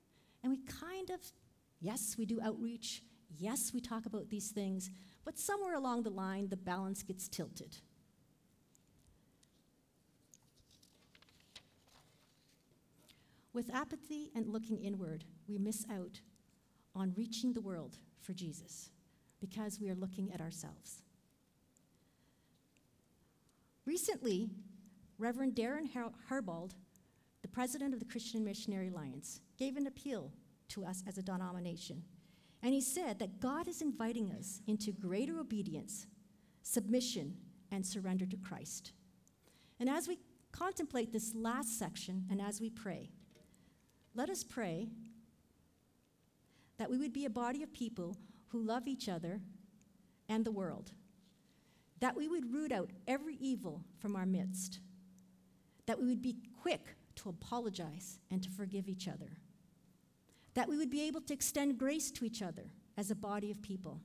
And 0.44 0.52
we 0.52 0.60
kind 0.66 1.10
of, 1.10 1.20
yes, 1.80 2.16
we 2.18 2.26
do 2.26 2.40
outreach. 2.42 3.02
Yes, 3.38 3.72
we 3.74 3.82
talk 3.82 4.06
about 4.06 4.30
these 4.30 4.50
things. 4.52 4.90
But 5.24 5.38
somewhere 5.38 5.76
along 5.76 6.04
the 6.04 6.10
line, 6.10 6.50
the 6.50 6.58
balance 6.58 7.04
gets 7.04 7.28
tilted. 7.28 7.78
With 13.56 13.74
apathy 13.74 14.32
and 14.36 14.50
looking 14.50 14.82
inward, 14.82 15.24
we 15.48 15.58
miss 15.58 15.86
out 15.90 16.20
on 16.94 17.14
reaching 17.16 17.54
the 17.54 17.62
world 17.62 18.00
for 18.20 18.34
Jesus 18.34 18.90
because 19.40 19.80
we 19.80 19.90
are 19.90 19.96
looking 19.96 20.30
at 20.34 20.42
ourselves. 20.42 21.04
Recently, 23.86 24.50
Reverend 25.18 25.56
Darren 25.56 25.90
Har- 25.94 26.12
Harbald, 26.28 26.76
the 27.44 27.48
president 27.48 27.94
of 27.94 28.02
the 28.02 28.06
Christian 28.06 28.44
Missionary 28.44 28.90
Alliance, 28.90 29.40
gave 29.58 29.78
an 29.78 29.88
appeal 29.88 30.34
to 30.68 30.84
us 30.84 31.02
as 31.08 31.18
a 31.18 31.24
denomination. 31.24 32.04
And 32.62 32.74
he 32.74 32.82
said 32.82 33.20
that 33.20 33.40
God 33.40 33.70
is 33.70 33.82
inviting 33.82 34.34
us 34.34 34.60
into 34.68 34.92
greater 34.92 35.40
obedience, 35.40 36.08
submission, 36.62 37.38
and 37.72 37.86
surrender 37.86 38.26
to 38.26 38.36
Christ. 38.36 38.92
And 39.80 39.90
as 39.90 40.10
we 40.10 40.20
contemplate 40.52 41.14
this 41.14 41.34
last 41.34 41.80
section 41.80 42.26
and 42.30 42.42
as 42.42 42.60
we 42.60 42.70
pray, 42.70 43.12
let 44.16 44.30
us 44.30 44.44
pray 44.44 44.88
that 46.78 46.90
we 46.90 46.98
would 46.98 47.14
be 47.14 47.26
a 47.26 47.30
body 47.30 47.62
of 47.64 47.74
people 47.74 48.18
who 48.48 48.62
love 48.62 48.88
each 48.88 49.10
other 49.10 49.42
and 50.30 50.46
the 50.46 50.52
world, 50.52 50.92
that 52.00 52.16
we 52.16 52.28
would 52.28 52.54
root 52.54 52.72
out 52.72 52.92
every 53.08 53.36
evil 53.36 53.84
from 54.00 54.16
our 54.16 54.26
midst, 54.26 54.80
that 55.86 56.00
we 56.00 56.08
would 56.08 56.22
be 56.22 56.38
quick 56.62 56.96
to 57.16 57.30
apologize 57.30 58.20
and 58.32 58.42
to 58.42 58.50
forgive 58.50 58.88
each 58.88 59.08
other, 59.08 59.38
that 60.54 60.68
we 60.68 60.78
would 60.78 60.90
be 60.90 61.02
able 61.02 61.22
to 61.22 61.34
extend 61.34 61.78
grace 61.78 62.10
to 62.12 62.26
each 62.26 62.42
other 62.42 62.72
as 62.98 63.12
a 63.12 63.16
body 63.16 63.52
of 63.52 63.62
people, 63.62 64.00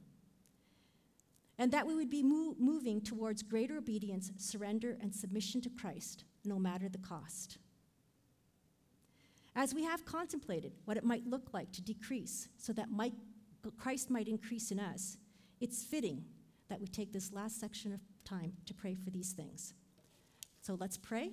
and 1.58 1.70
that 1.70 1.86
we 1.86 1.94
would 1.94 2.10
be 2.10 2.22
mo- 2.22 2.56
moving 2.58 3.00
towards 3.00 3.42
greater 3.42 3.76
obedience, 3.76 4.32
surrender, 4.36 4.96
and 5.00 5.14
submission 5.14 5.60
to 5.60 5.70
Christ, 5.70 6.24
no 6.44 6.58
matter 6.58 6.88
the 6.88 6.98
cost. 6.98 7.58
As 9.56 9.74
we 9.74 9.84
have 9.84 10.04
contemplated 10.04 10.72
what 10.84 10.96
it 10.96 11.04
might 11.04 11.26
look 11.26 11.52
like 11.52 11.72
to 11.72 11.82
decrease 11.82 12.48
so 12.56 12.72
that 12.74 12.90
might, 12.90 13.14
Christ 13.78 14.10
might 14.10 14.28
increase 14.28 14.70
in 14.70 14.78
us, 14.78 15.18
it's 15.60 15.84
fitting 15.84 16.24
that 16.68 16.80
we 16.80 16.86
take 16.86 17.12
this 17.12 17.32
last 17.32 17.60
section 17.60 17.92
of 17.92 18.00
time 18.24 18.52
to 18.66 18.74
pray 18.74 18.94
for 18.94 19.10
these 19.10 19.32
things. 19.32 19.74
So 20.62 20.76
let's 20.78 20.96
pray. 20.96 21.32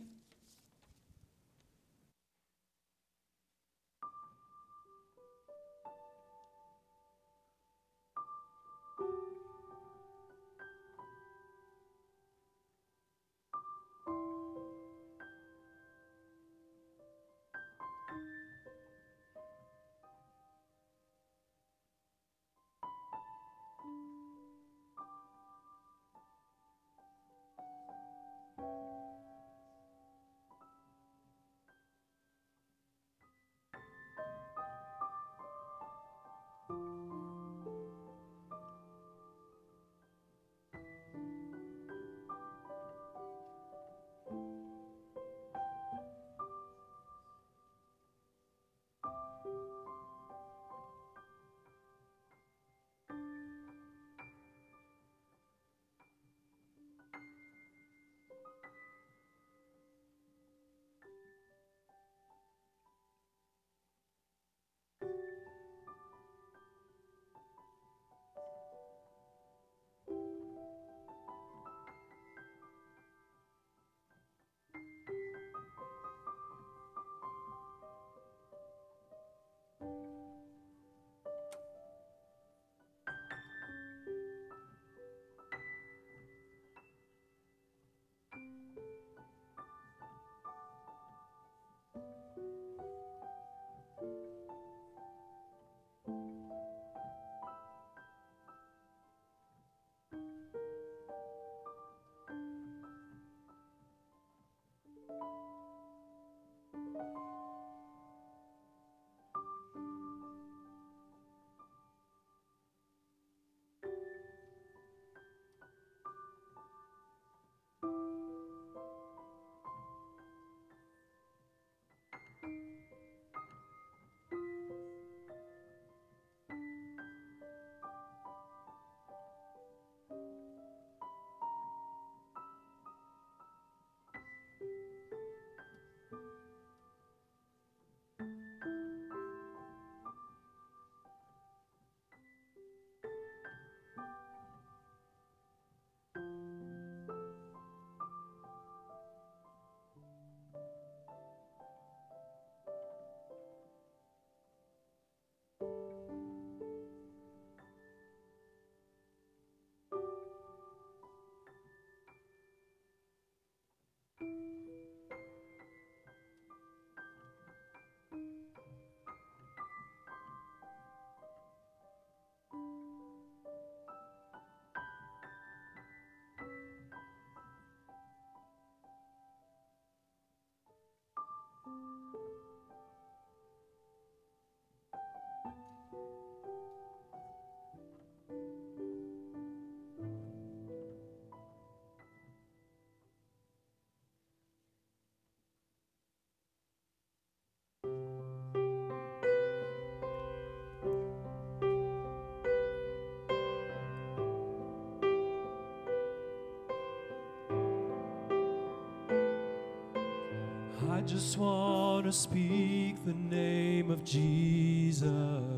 I 210.98 211.02
just 211.02 211.38
want 211.38 212.06
to 212.06 212.12
speak 212.12 213.04
the 213.06 213.14
name 213.14 213.92
of 213.92 214.04
Jesus. 214.04 215.57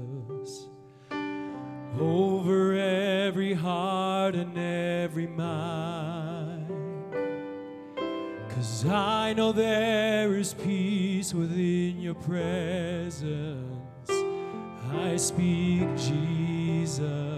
heart 4.29 4.35
and 4.35 4.57
every 4.57 5.25
mind. 5.25 6.67
Cause 8.49 8.85
I 8.85 9.33
know 9.33 9.51
there 9.51 10.35
is 10.35 10.53
peace 10.53 11.33
within 11.33 11.99
your 11.99 12.13
presence. 12.13 13.25
I 14.91 15.15
speak 15.17 15.87
Jesus. 15.97 17.28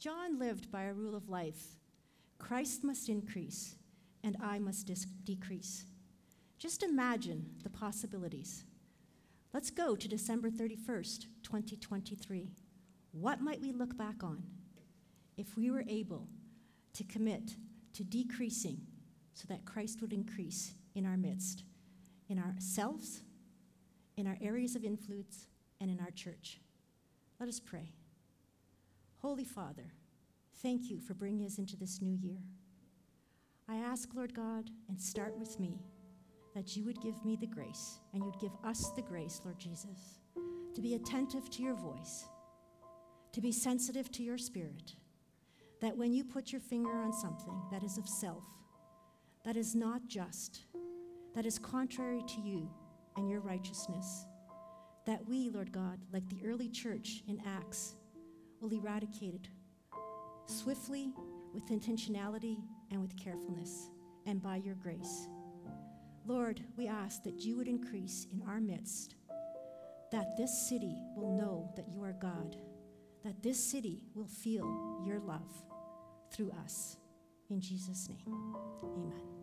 John 0.00 0.38
lived 0.38 0.72
by 0.72 0.84
a 0.84 0.94
rule 0.94 1.14
of 1.14 1.28
life 1.28 1.76
Christ 2.38 2.82
must 2.82 3.10
increase, 3.10 3.76
and 4.24 4.34
I 4.42 4.58
must 4.58 4.86
dis- 4.86 5.04
decrease. 5.24 5.84
Just 6.58 6.82
imagine 6.82 7.50
the 7.62 7.68
possibilities. 7.68 8.64
Let's 9.52 9.70
go 9.70 9.94
to 9.94 10.08
December 10.08 10.48
31st, 10.48 11.26
2023. 11.42 12.48
What 13.12 13.42
might 13.42 13.60
we 13.60 13.72
look 13.72 13.94
back 13.98 14.24
on 14.24 14.42
if 15.36 15.54
we 15.54 15.70
were 15.70 15.84
able 15.86 16.28
to 16.94 17.04
commit 17.04 17.56
to 17.92 18.02
decreasing 18.02 18.80
so 19.34 19.44
that 19.50 19.66
Christ 19.66 20.00
would 20.00 20.14
increase 20.14 20.72
in 20.94 21.04
our 21.04 21.18
midst, 21.18 21.64
in 22.30 22.38
ourselves, 22.38 23.20
in 24.16 24.26
our 24.26 24.38
areas 24.40 24.74
of 24.74 24.84
influence, 24.84 25.46
and 25.78 25.90
in 25.90 26.00
our 26.00 26.10
church? 26.10 26.58
Let 27.38 27.50
us 27.50 27.60
pray. 27.60 27.92
Holy 29.22 29.44
Father, 29.44 29.92
thank 30.62 30.90
you 30.90 30.98
for 30.98 31.12
bringing 31.12 31.44
us 31.44 31.58
into 31.58 31.76
this 31.76 32.00
new 32.00 32.16
year. 32.26 32.38
I 33.68 33.76
ask, 33.76 34.08
Lord 34.14 34.32
God, 34.32 34.70
and 34.88 34.98
start 34.98 35.38
with 35.38 35.60
me, 35.60 35.78
that 36.54 36.74
you 36.74 36.86
would 36.86 37.02
give 37.02 37.22
me 37.22 37.36
the 37.36 37.46
grace, 37.46 38.00
and 38.14 38.24
you'd 38.24 38.40
give 38.40 38.56
us 38.64 38.90
the 38.96 39.02
grace, 39.02 39.42
Lord 39.44 39.58
Jesus, 39.58 40.20
to 40.74 40.80
be 40.80 40.94
attentive 40.94 41.50
to 41.50 41.62
your 41.62 41.74
voice, 41.74 42.24
to 43.32 43.42
be 43.42 43.52
sensitive 43.52 44.10
to 44.12 44.22
your 44.22 44.38
spirit, 44.38 44.94
that 45.82 45.98
when 45.98 46.14
you 46.14 46.24
put 46.24 46.50
your 46.50 46.62
finger 46.62 47.02
on 47.02 47.12
something 47.12 47.60
that 47.70 47.82
is 47.82 47.98
of 47.98 48.08
self, 48.08 48.44
that 49.44 49.56
is 49.56 49.74
not 49.74 50.00
just, 50.08 50.62
that 51.34 51.44
is 51.44 51.58
contrary 51.58 52.22
to 52.26 52.40
you 52.40 52.70
and 53.18 53.28
your 53.28 53.40
righteousness, 53.40 54.24
that 55.04 55.28
we, 55.28 55.50
Lord 55.50 55.72
God, 55.72 55.98
like 56.10 56.26
the 56.30 56.40
early 56.46 56.70
church 56.70 57.22
in 57.28 57.38
Acts, 57.46 57.96
will 58.60 58.72
eradicate 58.72 59.34
it 59.34 59.48
swiftly, 60.46 61.12
with 61.54 61.66
intentionality, 61.68 62.56
and 62.90 63.00
with 63.00 63.16
carefulness, 63.16 63.90
and 64.26 64.42
by 64.42 64.56
your 64.56 64.74
grace. 64.74 65.28
Lord, 66.26 66.60
we 66.76 66.86
ask 66.86 67.22
that 67.24 67.40
you 67.40 67.56
would 67.56 67.68
increase 67.68 68.26
in 68.32 68.42
our 68.48 68.60
midst, 68.60 69.14
that 70.12 70.36
this 70.36 70.68
city 70.68 70.96
will 71.16 71.36
know 71.36 71.72
that 71.76 71.88
you 71.88 72.02
are 72.02 72.14
God, 72.20 72.56
that 73.24 73.42
this 73.42 73.62
city 73.62 74.02
will 74.14 74.26
feel 74.26 75.02
your 75.04 75.20
love 75.20 75.50
through 76.32 76.52
us. 76.62 76.96
In 77.48 77.60
Jesus' 77.60 78.08
name, 78.08 78.56
amen. 78.82 79.39